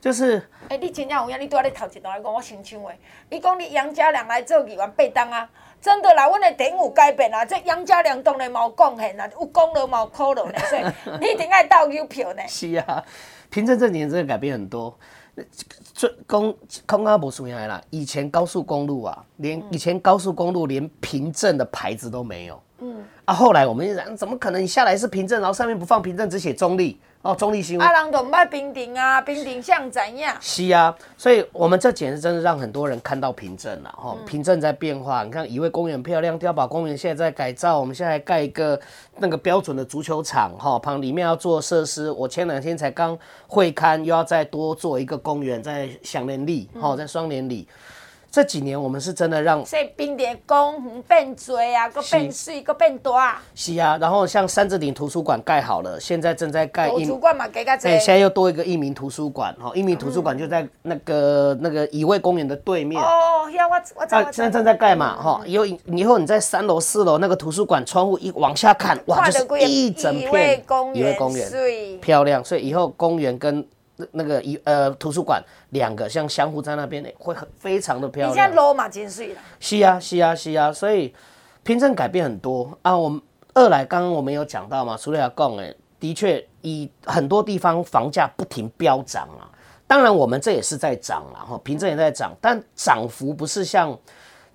[0.00, 0.38] 就是。
[0.68, 1.40] 哎、欸，你真正有影？
[1.40, 2.92] 你拄仔咧头一段来讲，我先抢话。
[3.28, 5.50] 你讲你杨家良来做议员八当啊？
[5.82, 7.44] 真的啦，阮的点有改变啦。
[7.44, 10.82] 这杨家良当然嘛有贡献啦，有功劳嘛有苦劳呢，所以
[11.20, 12.42] 你一定爱投有票呢。
[12.46, 13.04] 是啊，
[13.50, 14.96] 平镇这几年真的改变很多。
[15.92, 16.54] 这公
[16.86, 22.62] 公阿伯说下来啦，以前高速公路啊，连、嗯、以前高速公路连凭证的牌子都没有。
[22.78, 23.04] 嗯。
[23.24, 26.96] 啊，后来我们就讲，怎么可能你下来是凭证，然后上面不放凭证，只写中坜？
[27.22, 27.86] 哦，中立新闻。
[27.86, 30.36] 啊，人都唔爱平顶啊，平顶像怎样？
[30.40, 34.16] 是啊，所以我们这简直真的让很多人看到平镇了哈。
[34.26, 38.78] 平镇在变化，你看乙未公园漂亮，碉堡公园现在在改造，我们现在盖一个
[39.18, 42.10] 那个标准的足球场哈，旁里面要做设施。
[42.10, 43.16] 我前两天才刚
[43.46, 47.68] 会刊，又要再多做一个公园在祥联里哈，在双连里。
[48.32, 53.38] 这几年我们是真的让，所以平镇公园变多啊，个变水，个变大。
[53.54, 56.88] 是啊，然后像三字顶图书馆盖好了，现在正在盖。
[56.88, 57.76] 图书馆嘛，盖个。
[57.76, 63.02] 对，现在又多一个一民图书馆哈，一民图书馆就在那个那个乙未公园的对面。
[63.02, 64.02] 哦，要我我。
[64.02, 72.42] 啊，现在正在盖嘛哈，以后以后你在三楼四楼那个图书馆窗户一往下看，哇，就是一整片乙未公园，漂亮。
[72.42, 73.62] 所以以后公园跟。
[74.10, 78.30] 那个一呃图书馆两个像相互在那边会很非常的漂亮。
[78.30, 79.40] 你现在楼嘛真水了。
[79.60, 81.14] 是啊是啊是啊，所以
[81.62, 82.96] 凭证改变很多啊。
[82.96, 83.20] 我们
[83.54, 89.46] 二来刚刚我们有讲到嘛，除了要讲哎，的确以很多地方房价不停飙涨啊。
[89.86, 93.98] 当然我们这也是在涨了哈，凭证也在涨，但涨幅不是像。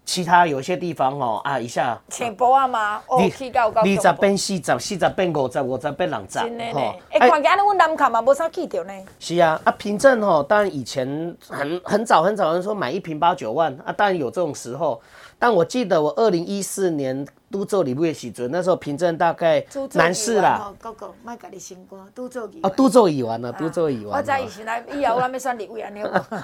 [0.08, 6.94] 其他有些地方哦啊，一下钱薄啊嘛，二十变四十，四十变五十，五十变六十，真的呢。
[7.12, 9.06] 哎，看起来阮南崁嘛，无啥呢。
[9.20, 15.02] 是啊，啊凭证哦，当然以前很很早很早人说买一瓶八九万啊，当然有这种时候。
[15.40, 20.74] 但我记得我二零一四年都做礼物的时阵，那时候凭证大概男士啦。
[20.82, 24.06] 哥哥，卖家己新歌，都做哦，都做议员了，都做议员。
[24.06, 25.78] 我在以前来以后我们算礼物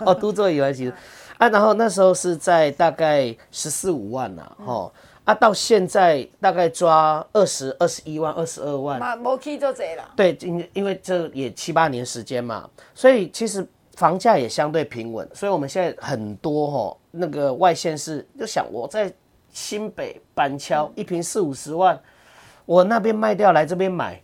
[0.05, 0.93] 哦，都做议员其实。
[1.37, 10.03] 啊，然后那时候是在大概十四五万呐，吼，啊，到现在大概抓二十二十一万、二十二万，嘛，没去就这了。
[10.15, 19.11] 对，因因为这也七八年时间嘛，所以其实房价也相对平稳，所以我们现在很多吼那个外县市就想我在
[19.51, 21.99] 新北板桥一平四五十万，
[22.65, 24.21] 我那边卖掉来这边买。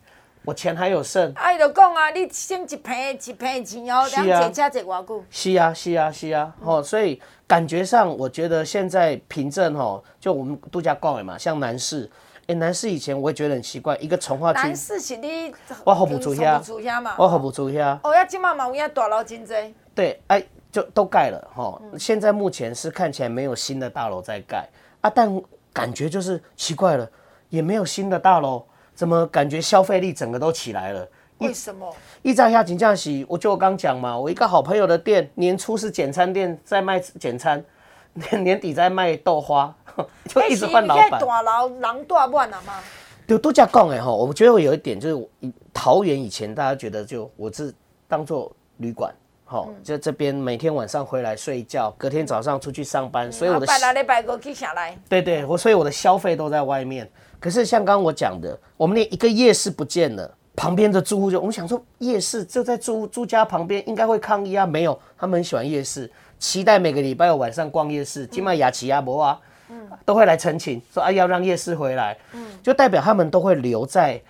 [0.50, 5.24] 我钱还有剩，哎，就讲啊，你省一坪一坪钱哦，两节加节偌久？
[5.30, 12.10] 是啊，是啊，是啊，吼，所以感觉上，我觉得现在平镇吼，就我们度假逛的嘛，像南市，
[12.42, 16.60] 哎、欸，南市以前我也觉得很奇怪，一个从化区，南市是你，我好不住遐，
[17.16, 24.68] 我好不住遐，哦，呀，今嘛嘛有遐大楼真侪，对，哎，就都盖了，哈，现在目前是看起来没有新的大楼在盖。
[25.02, 25.40] 啊，但
[25.72, 27.08] 感觉就是奇怪了，
[27.50, 28.66] 也没有新的大楼。
[29.00, 31.08] 怎么感觉消费力整个都起来了？
[31.38, 31.90] 为什么？
[32.22, 37.64] 一在下紧张喜，我就我刚讲嘛，我一个好朋友的店，年初是简餐店在卖简餐，
[38.12, 39.74] 年 年底在卖豆花，
[40.28, 41.12] 就一直换老板。
[41.12, 42.74] 大楼人大满了吗？
[43.26, 47.74] 就都这样讲哎哈，我觉得我有一点就是，桃园以前大家觉得就我是
[48.06, 49.16] 当做旅馆，
[49.52, 54.96] 好，就这边每天晚上回来睡觉，隔天早上出去上班，所以我的拜六礼拜五去下来。
[55.10, 57.10] 对对，我所以我的消费都在外面。
[57.40, 64.68] 可是像刚刚我讲的，我们连一个夜市不见了，旁边的住户就我们想说，夜市就在住住家旁边，应该会抗议啊？
[64.68, 68.28] 没有，他们很喜欢夜市，期待每个礼拜五晚上逛夜市。
[68.28, 69.40] 起码雅琪阿伯啊，
[70.06, 72.16] 都会来澄清说啊，要让夜市回来，
[72.62, 74.22] 就代表他们都会留在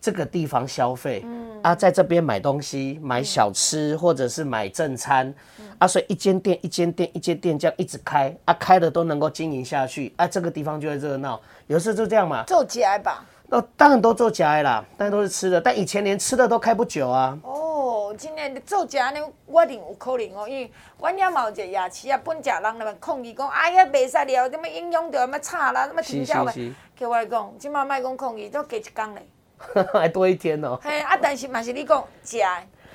[0.00, 1.24] 这个地方消费，
[1.62, 5.34] 啊，在这边买东西、买小吃或者是买正餐，
[5.78, 11.40] 啊，所以一间店一间店一间店这样一直开，啊，开的都能够经营下去，啊，这个地方就会热闹。
[11.66, 13.24] 有时候就这样嘛，做起来吧。
[13.50, 15.58] 那当然都做起来啦，但都是吃的。
[15.60, 17.36] 但以前连吃的都开不久啊。
[17.42, 26.52] 哦，今年做起来呢，我一定有可能哦，因为我家嘛有一个夜市啊，本家人那么抗议讲，哎呀，袂使了，什么影响到什么差啦，什么停销的。
[26.94, 29.26] 叫我讲，今嘛卖讲抗议，都加一工嘞。
[29.92, 30.78] 还多一天哦。
[30.82, 32.44] 嘿啊，但是嘛是你讲食的。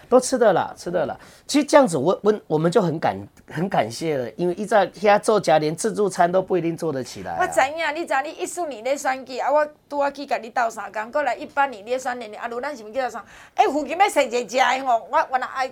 [0.10, 1.20] 都吃的了，吃的了。
[1.48, 3.18] 其实这样子我，我我我们就很感
[3.50, 7.38] 很感谢了，因为一在遐做家连自助餐都不一定做得起来、啊。
[7.42, 13.26] 我知影，你知你一四年咧选举啊，我拄啊去甲你斗相共，过来一八年咧选年年啊，如咱是毋是叫做啥？
[13.56, 15.72] 哎、欸，附近要生一个食的吼，我原来爱。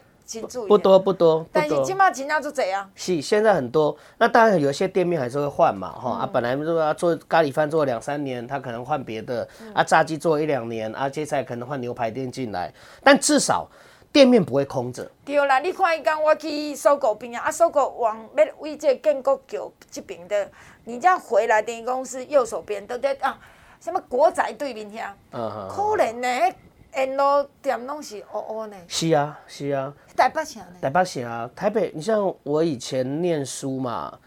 [0.67, 2.89] 不多不多，但是起码尽量就这样。
[2.95, 12.73] 是现在很多，那当然有些店面还是会换嘛，哈、嗯、啊，本来如果要做咖喱饭做两三年，他可能换别的，嗯、啊，炸鸡做一两年，啊，接下来可能换牛排店进来，
[13.03, 13.67] 但至少
[14.11, 15.09] 店面不会空着。
[15.25, 20.49] 对啦，你看一刚我去搜狗边啊，啊，搜狗往要为这建国桥这边的，
[20.85, 23.37] 你这样回来等于讲是右手边，对不对啊？
[23.79, 26.55] 什么国宅对面遐，嗯哼，可能呢。
[26.95, 27.23] 沿路
[27.61, 28.75] 店拢是乌乌呢。
[28.87, 29.93] 是啊，是啊。
[30.15, 30.77] 台北城呢？
[30.81, 34.19] 台北城啊，台北，你像我以前念书嘛，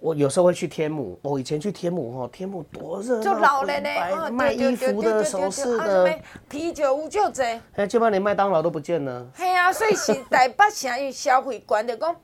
[0.00, 1.18] 我有时候会去天母。
[1.22, 7.42] 我以前去天母吼，天母多热闹，就老了呢，卖衣服的、首饰的，啤酒有就济。
[7.74, 9.26] 哎，基本连麦当劳都不见了。
[9.34, 12.14] 嘿啊，所以是台北城伊消费观就讲，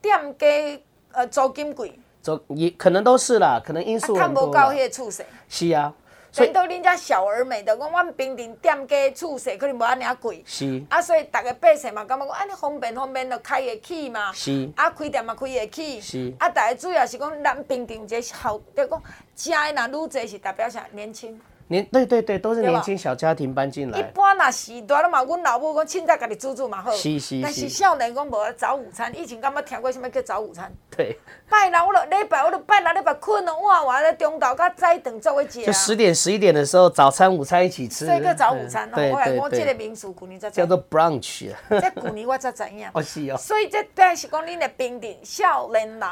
[0.00, 0.82] 店家
[1.12, 1.98] 呃租金贵。
[2.22, 4.22] 租也可能都是啦，可能因素很多。
[4.22, 5.26] 看不到迄个厝势。
[5.48, 5.92] 是啊。
[6.34, 10.42] 所以到恁遮小而美的，讲阮平顶店家厝势可能无安尼啊贵。
[10.44, 10.82] 是。
[10.90, 14.32] 啊，所以逐个百姓嘛，感觉讲安尼方便方便，就开会起嘛。
[14.32, 14.68] 是。
[14.74, 16.00] 啊，开店嘛开会起。
[16.00, 16.34] 是。
[16.40, 19.02] 啊，逐个主要是讲咱平顶这好，就讲
[19.36, 20.84] 食的若愈济是代表啥？
[20.90, 21.40] 年轻。
[21.68, 23.98] 年对对对，都是年轻小家庭搬进来。
[23.98, 26.90] 一般若时段了嘛，阮老母讲凊彩家己煮煮嘛好。
[26.92, 27.40] 是是是。
[27.42, 30.70] 但是少年讲无早午餐，以前敢捌听过什么叫早午餐？
[30.94, 31.18] 对。
[31.48, 35.64] 拜六我着礼拜我着拜六礼拜困了哇哇咧中昼甲早顿做伙食。
[35.64, 38.06] 就十点十一点的时候，早餐午餐一起吃。
[38.06, 41.50] 这个早午餐哦，我来我这个民俗，旧年才叫做 brunch。
[41.70, 42.86] 这旧年我才知影。
[42.92, 43.36] 哦是哦。
[43.36, 46.08] 所以这表示讲恁的平地少年人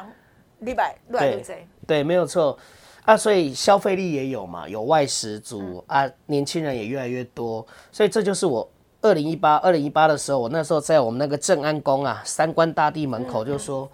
[0.60, 1.52] 礼拜愈来愈济。
[1.86, 2.58] 对，没有错。
[3.04, 8.68] 啊，所以消费力也有嘛，有外食族、嗯、啊，年轻人也越来越多，所以这就是我
[9.00, 13.90] 二零一八二零一八的时候，我那时候在我们那个正安宫啊，三官大帝门口就说，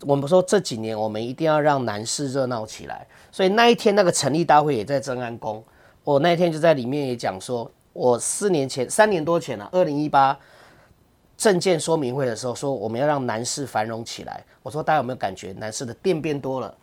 [0.00, 5.62] 嗯、我们说这几年我们一定要让南市热闹起来，所以那一天那个成立大会也在正安宫，
[6.02, 10.34] 我那一天就在里面也讲说，我四年前三年多前了、啊，二零一八
[11.36, 16.74] 证件说明会的时候说我们要让南市繁荣起来，我说大家有没有感觉南市的店变多了？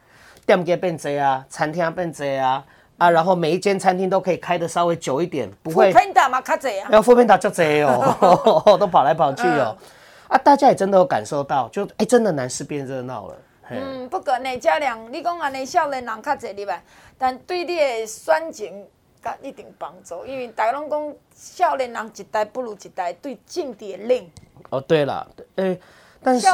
[0.45, 2.63] 店家变多啊，餐厅变多啊，
[2.97, 5.91] 啊，然后每一间餐厅都可以开的稍微久一点，不会。
[5.91, 6.89] 副品达嘛较济啊。
[6.91, 9.75] 要副片打就济哦， 都跑来跑去哦。
[9.79, 9.87] 嗯、
[10.29, 13.37] 啊，大家也真的有感受到，就哎、欸，真的南势变热闹了。
[13.71, 16.83] 嗯，不过呢，嘉良，你讲安尼少年人较侪入来，
[17.17, 18.85] 但对你的选情
[19.23, 24.29] 甲一定帮助，因为大家拢讲少年人一代不如一代，对政治的冷。
[24.69, 25.79] 哦，对了，哎、欸。
[26.25, 26.47] 但是，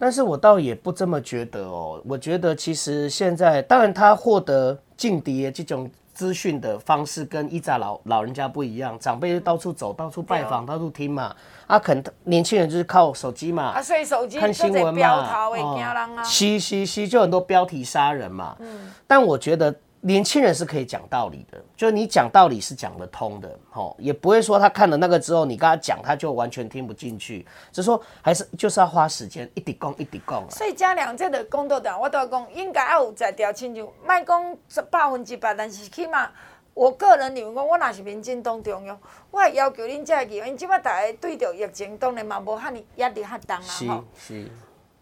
[0.00, 2.02] 但是我倒也不这么觉得哦。
[2.04, 11.32] 我觉得其实现在，当然他获得劲敌这种资讯的方式跟一扎老老人家不一样，长辈到处走，到处拜访，到处听嘛。
[11.68, 18.56] 啊，肯年轻人就是靠手机嘛，啊，所以手机看新闻嘛，哦，嘻嘻嘻，就很多标题杀人嘛。
[18.58, 19.72] 嗯，但我觉得。
[20.02, 27.46] 年轻人是可以讲道理的，就是你讲道理是讲得通的，吼，也不会说他看了那个之后，你跟他讲，他就完全听不进去。
[27.70, 30.50] 只是说，还是就是要花时间，一直讲，一直讲。
[30.50, 34.56] 所以嘉良这个工作的，我都要讲，应该要有在调亲像，卖讲
[34.90, 36.30] 百分之百，但是起码
[36.72, 38.98] 我个人认为讲，我若是民进党中央，
[39.30, 44.04] 我也要求恁这个议员，即摆大家对着疫情，当然嘛无遐尼压力遐重啊，吼。
[44.18, 44.50] 是是。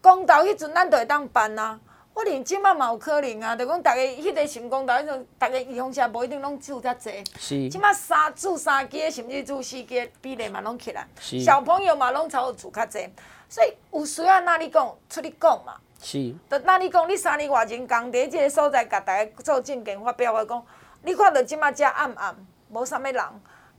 [0.01, 1.78] 公道迄阵，咱就会当办啊。
[2.18, 7.22] 我连即马嘛有可能啊，就讲逐个迄个成功，大家大家预防车无一定拢住较济。
[7.38, 7.68] 是。
[7.68, 11.06] 即马三住三间，甚至住四间，比例嘛拢起来。
[11.20, 11.38] 是。
[11.38, 13.08] 小朋友嘛拢超住较济，
[13.48, 15.74] 所以有需要哪里讲出去讲嘛。
[16.02, 16.34] 是。
[16.50, 17.08] 就哪里讲？
[17.08, 19.06] 你三年外前讲伫即个所在，甲逐
[19.36, 20.60] 个做证件发表话讲，
[21.04, 22.34] 你看到即马遮暗暗，
[22.72, 23.24] 无啥物人。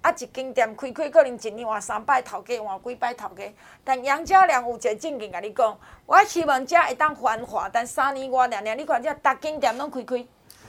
[0.02, 3.44] 啊，一间店开开，可能一年换三摆头家，换几摆头家。
[3.84, 10.26] 但杨家良有一个证据甲你讲，我希望遮会当繁华，但三年外尔尔，你看遮逐间店拢开开。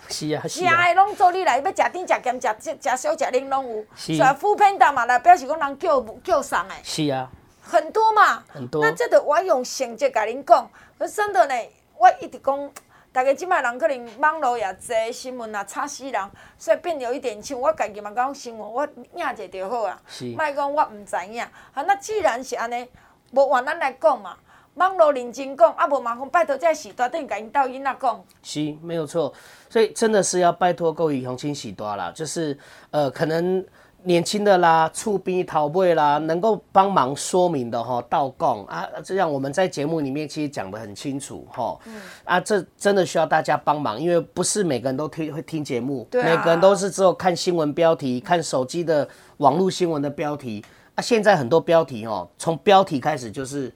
[0.09, 0.83] 是啊，是啊。
[0.83, 3.85] 食的拢做你来，要食甜食咸食食小食零拢有。
[3.95, 4.17] 是。
[4.17, 6.75] 所以副品达嘛来表示讲人叫叫送的。
[6.83, 7.31] 是啊。
[7.63, 8.43] 很多嘛。
[8.49, 8.83] 很多。
[8.83, 10.69] 那这个我用成绩甲恁讲，
[10.99, 11.55] 可真的呢，
[11.97, 12.71] 我一直讲。
[13.13, 20.01] 大家即摆人可能网络也侪，新闻也吵死人，所以变有一点像我家己嘛讲新闻，我领者就好啊。
[20.07, 20.27] 是。
[20.37, 22.87] 莫讲我毋知影，啊，那既然是安尼，
[23.33, 24.37] 无换咱来讲嘛。
[24.75, 28.25] 网络认真讲，啊，无麻烦拜托这时代等于甲因斗囡仔讲。
[28.43, 29.33] 是，没有错。
[29.69, 32.57] 所以真的是要拜托各位乡亲时代啦，就是
[32.91, 33.65] 呃，可能。
[34.05, 41.79] 年轻的啦，厝边头尾啦，能够帮忙说明的哈，倒讲啊，这样我们在节目里面其实讲的很清楚哈。
[41.85, 42.01] 嗯。
[42.25, 50.65] 啊，这真的需要大家帮忙，因为不是每个人都听会听节目，对啊，每个人都是只有看新闻标题，看手机的网络新闻的标题。
[50.95, 53.73] 啊，现在很多标题哦，从标题开始就是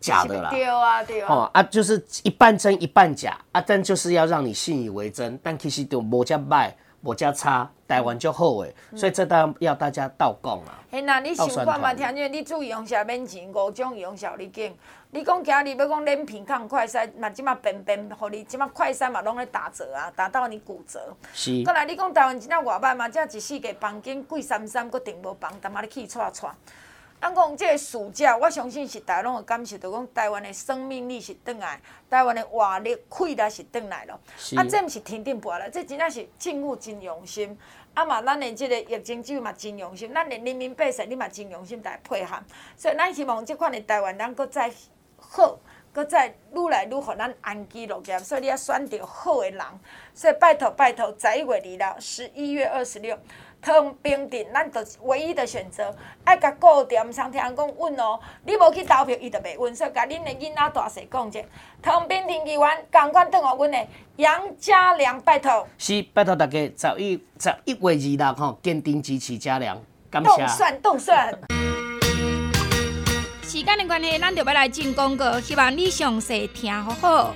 [0.00, 0.50] 假的啦。
[0.50, 1.26] 对啊，对啊。
[1.28, 6.72] 哦啊，就是一半真一半假啊，但就是要让你信以为真，但其实都无加歹，
[7.02, 8.74] 无遮差，台湾就好诶。
[8.96, 10.78] 所以这当要大家倒讲啊。
[10.90, 11.94] 嘿，那你想看嘛？
[11.94, 14.76] 听见你注意用下面钱，五种用小你经。
[15.12, 21.00] 你讲今日要讲连品抗快筛，嘛即马便便，互你即马快筛嘛拢咧打折啊，打到你骨折。
[21.32, 21.64] 是。
[21.64, 23.08] 过来你讲台湾真正外卖嘛？
[23.08, 26.50] 这一四个房间贵三三，搁订无房，淡仔你去踹踹。
[27.20, 34.18] 咱讲即个暑假，我相信是大家拢会感受到，讲台湾的生命力是转来，台湾的活力、气力是转来咯。
[34.56, 37.56] 啊，这毋是天顶播来，这真正是政府真用心。
[37.92, 42.36] 啊嘛，咱的即个疫情只有嘛真用心，咱的人民百姓你嘛真用心来配合。
[42.76, 44.72] 所以咱希望即款的台湾，人搁再。
[45.22, 45.58] 好，
[45.92, 49.60] 搁再愈来愈互咱安居乐业，所以你要选择好的人。
[50.14, 53.16] 所以拜托拜托，十一月二六，十一月二十六，
[53.62, 55.94] 唐平镇，咱就是唯一的选择。
[56.24, 58.18] 爱甲顾店，毋通听人讲稳哦。
[58.44, 59.74] 你无去投票，伊就袂稳。
[59.76, 61.40] 所以甲恁的囡仔大细讲者，
[61.82, 63.86] 汤冰镇议员共款等候阮的
[64.16, 65.66] 杨家良，拜托。
[65.76, 69.78] 是拜托大家十一十一月二六吼，坚定支持家良，
[70.10, 70.28] 感谢。
[70.28, 71.38] 动算动算。
[73.42, 77.34] 时间的关系，咱就要来进广告，希望你详细听好好。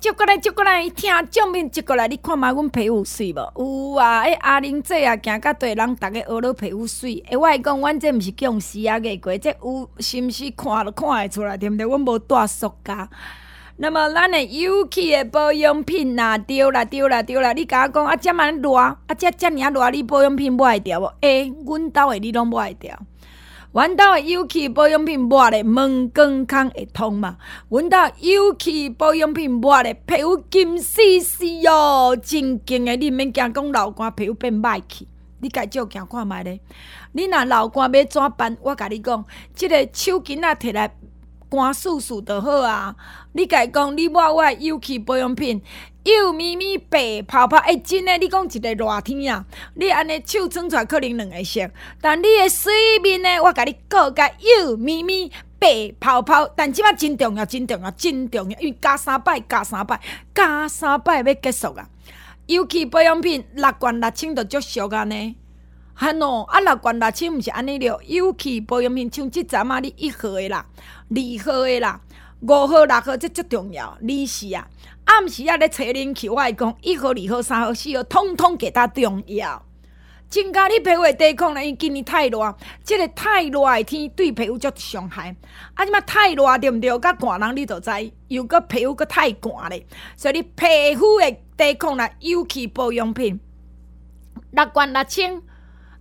[0.00, 3.92] 接过来，接过来，听正面接过来，你看嘛，阮皮肤水无？
[3.94, 7.22] 有啊，诶，阿玲姐啊，行甲对人，逐个学了皮肤水。
[7.28, 11.84] 诶，我讲，阮这毋是讲死啊个过，这有是毋是看了看会出来，对毋对？
[11.84, 13.08] 阮无带塑胶。
[13.76, 21.12] 那么，咱的有机的保养品呐，对啦，对啦，对啦，你甲我讲啊，这么热，啊，这这尔热，你保养品买会掉无？
[21.20, 22.98] 诶，阮兜的你拢买会掉。
[23.72, 27.36] 阮兜的有机保养品抹咧，门光康会通嘛？
[27.68, 32.96] 阮兜有机保养品抹咧，皮肤金丝丝哟，真劲诶！
[32.96, 35.06] 你免惊讲老干皮肤变歹去，
[35.38, 36.58] 你家照镜看觅咧。
[37.12, 38.56] 你若老干要怎办？
[38.60, 40.88] 我甲你讲，即、个手巾仔摕来
[41.48, 42.96] 干繻繻就好啊。
[43.34, 45.62] 你家讲，你抹我有机保养品。
[46.04, 48.16] 幼咪咪白泡泡，哎、欸，真诶！
[48.16, 49.44] 你讲一个热天啊，
[49.74, 51.70] 你安尼手伸出来可能两个色，
[52.00, 52.72] 但你诶水
[53.02, 60.00] 面呢，我甲你讲个幼咪咪白泡泡，但即摆真重要，真重要，真重要，因为加三摆，加三摆，
[60.34, 61.86] 加三摆要结束啊！
[62.46, 65.36] 尤其保养品六罐六千就足俗啊呢，
[65.92, 70.64] 哈喏，啊六罐六千毋是安尼了，尤其保养品像即阵啊，你一盒诶啦，
[71.10, 72.00] 二盒诶啦，
[72.40, 74.66] 五盒六盒，这足重要，你是啊。
[75.10, 79.60] 暗时啊，咧找恁去，我来讲一号、二号、三号、四号，通通给他重要。
[80.28, 85.34] 增加你皮肤抵抗力，因今年太热，即、这个太热的天对皮肤足伤害。
[85.74, 86.96] 啊，即马太热对毋对？
[87.00, 87.90] 甲寒人你都知，
[88.28, 89.84] 又阁皮肤阁太寒咧，
[90.16, 93.40] 所以你皮肤的抵抗力，尤其保养品
[94.52, 95.42] 六罐六千，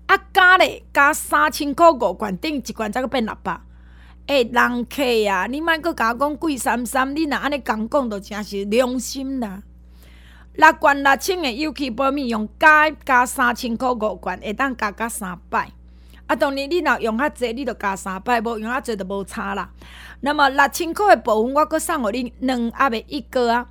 [0.06, 3.60] 啊加咧加三千块五罐，等于一罐才阁变六百。
[4.30, 9.64] 诶、欸，人客啊，你莫阁甲我讲贵三三，你若安尼讲讲，就诚实良心啦。
[10.54, 15.72] 六罐六千的有机保米用加加三千箍五罐，会当加加三百。
[16.28, 19.68] 啊，当然你若用较济，你就加三百；无用较济，就无差啦。
[20.22, 23.66] 那么六千箍的部分，我阁送互你两盒的一个啊。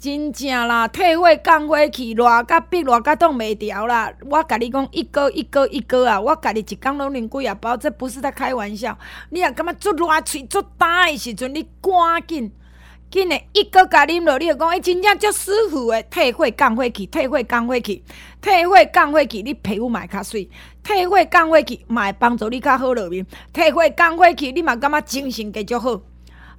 [0.00, 4.10] 真正啦，退火降火气，热甲逼热甲挡袂牢啦！
[4.30, 6.18] 我甲你讲，一个一个一个啊！
[6.18, 8.98] 我家己一工拢啉几啊包，这不是在开玩笑。
[9.28, 12.50] 你若感觉足热、喙足焦的时阵，你赶紧
[13.10, 18.02] 紧的一个甲啉落，你就讲，哎，真正足舒服的，退火降火气，退火降火气，
[18.40, 20.48] 退火降火气，你皮肤嘛会较水，
[20.82, 26.00] 退火降火气嘛会帮助你较好落面，退火降火气，你嘛感觉精神继续好。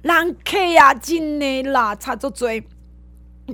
[0.02, 2.48] 人客啊，真的啦，差足多。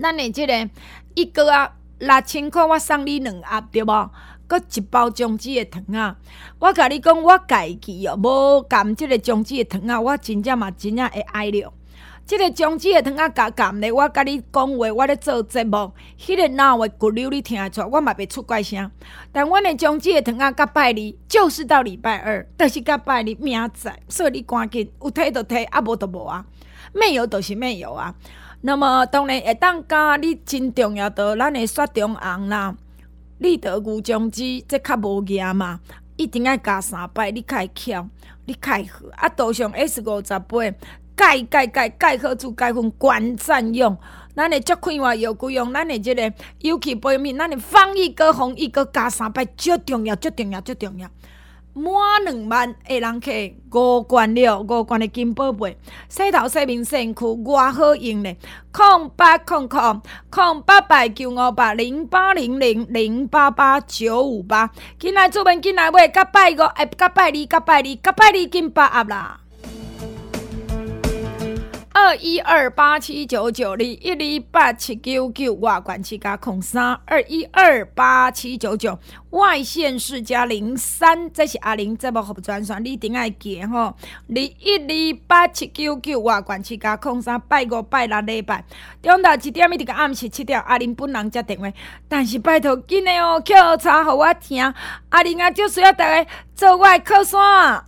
[0.01, 0.71] 咱的即个
[1.15, 4.11] 一个啊，六千块，我送你两盒，对无？
[4.47, 6.17] 阁一包姜子的糖啊！
[6.59, 11.71] 我甲你讲，我家己哦，无含即个姜子的糖啊，我真正嘛真正会爱了。
[12.25, 18.91] 即个姜子的糖啊，加含咧，我甲你讲话，我咧做节目，迄个闹话骨溜你听会出，我嘛袂出怪声。
[19.31, 26.43] 但阮的姜子的糖啊，甲拜二就是到礼拜二，但是甲拜二明仔，所以你赶紧有摕就摕，啊无就无啊，
[26.95, 28.15] 没有就是没有啊。
[28.61, 32.75] 那么当然会当加你真重要的，咱的雪中红啦，
[33.39, 35.79] 立德牛樟芝，这较无盐嘛，
[36.17, 38.09] 一定要加三摆，你较会巧，
[38.47, 39.07] 你较会好。
[39.15, 40.59] 啊，涂上 S 五十八，
[41.15, 43.97] 钙钙钙钙壳珠钙粉管占用，
[44.35, 51.09] 咱的足快活又贵用，咱的这个尤其保养品，咱的防疫个防疫个加三摆，最重要最重要最重要。
[51.79, 53.31] 满两万的人客，
[53.73, 55.77] 五罐了，五罐的金宝贝，
[56.09, 58.37] 洗头洗面身躯，偌好用嘞！
[58.73, 69.41] 空八空空空八百九五八零八零零零八八九五八，进来出门进来买，甲拜五，哎，甲拜二，甲拜二，甲拜二金八压啦！
[72.01, 78.97] 二一二八七九九二一二八七九九外关七加空三二一二八七九九
[79.31, 83.79] 外县市加零三，这是阿玲节目服务专线，你一定爱记吼。
[83.79, 83.97] 二
[84.29, 88.65] 一二八七九九外关七加空三拜五拜六礼拜，
[89.03, 91.69] 中昼一点一直到暗时七点，阿玲本人接电话，
[92.09, 94.73] 但是拜托紧的哦，叫查互我听，
[95.09, 97.88] 阿玲啊，就需要大家做我的靠山。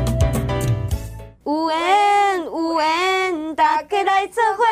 [1.43, 4.63] 有缘有缘，大家来做伙。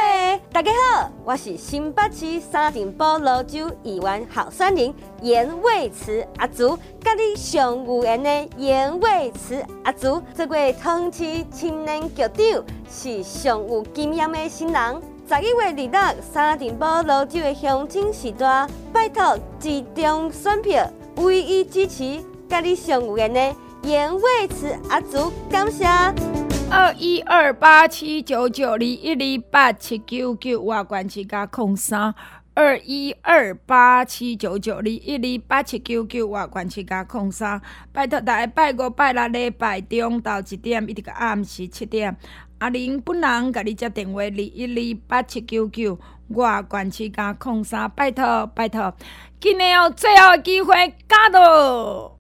[0.53, 4.93] 大家好，我是新北市三重埔芦洲议员候选人
[5.24, 15.01] 颜蔚慈阿祖，甲你上有缘的颜蔚慈阿祖，这位同期青年局长是上有经验的新人。
[15.28, 25.88] 十一月二日，三重埔芦洲的乡亲时段，拜托集中选票，唯一支持甲你上有缘的颜蔚慈阿祖，感谢。
[26.72, 32.13] 二一二八七九九二一二八七九九外关七加空三
[32.53, 37.59] 二一二八七九九二一二八七九九外关七加空三，
[37.91, 42.15] 拜托大家拜五拜六礼拜中昼一点一直到暗时七点，
[42.59, 45.97] 阿玲本人甲你接电话二一二八七九九
[46.30, 48.93] 外关七加空三，拜托拜托，
[49.39, 52.15] 今年有最后机会加到。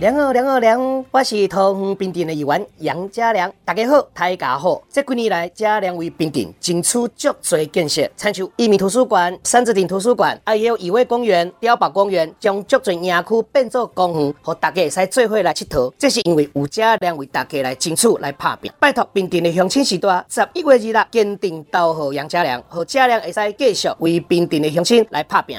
[0.00, 4.80] 凉哦凉哦凉，我是桃园平镇的议员杨家良，大家好，大家好。
[4.90, 15.92] 这几年来，家良为平镇争取足多建设，参像一民图书馆、三字亭图书馆，还有义威公园、碉堡公园，将足多园区变作公园，和大家会使做伙来佚佗。
[15.98, 25.58] 这是因为有家良为大家来争取来拍拼，拜托平镇的乡亲时代，十一月二日坚定投予杨家良，和家良会使继续为平镇的乡亲来拍拼。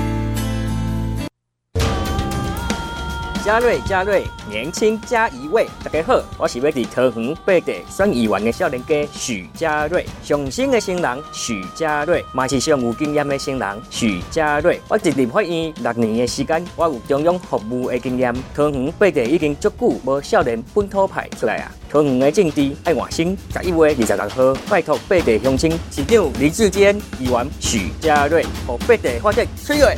[3.43, 5.67] 嘉瑞，嘉瑞，年轻加一位。
[5.83, 14.79] 大家好，我是要伫桃园八地选议员的少年家许嘉瑞，上新的新人许嘉瑞，嘛是上有经验的新人许嘉瑞。
[14.87, 18.31] 我进入法院六年的时间，我有中央服务的经验。
[18.53, 21.71] 桃园八地已经足久无少年本土派出来啊！
[21.89, 29.97] 桃园的政治爱换新，十一月二十六号，拜托八地乡亲市长李志坚议员许嘉瑞，和八地发展水瑞。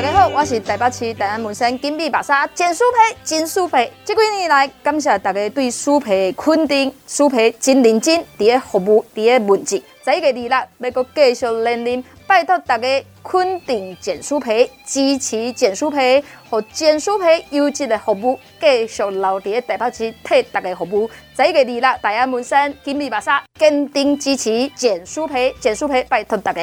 [0.00, 3.92] 大家好，我是台北市大安门山金碧白沙简书培，简书培。
[4.02, 9.76] 这几年来，感谢大家对书培的肯定，书培真认真，伫个服务，伫个文字。
[10.02, 21.10] 十一月二日，要继续连任，拜托大家昆鼎减酥皮、支持简书皮和简书皮优质的服务，继续留伫台北市替大家服务。
[21.36, 26.62] 十一月二，大安门山金利巴沙坚定支持简书皮，简书皮拜托大家。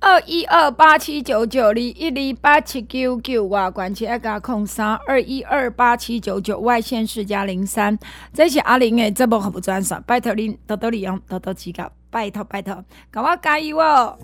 [0.00, 7.98] 二一二八七九九二一二八七九九外关切加空三二一二八七九九外线是加零三，
[8.32, 12.82] 这是阿玲的节目服务专线，拜托您多多利用，多多指教，拜托拜托，
[13.12, 14.16] 给我加油哦！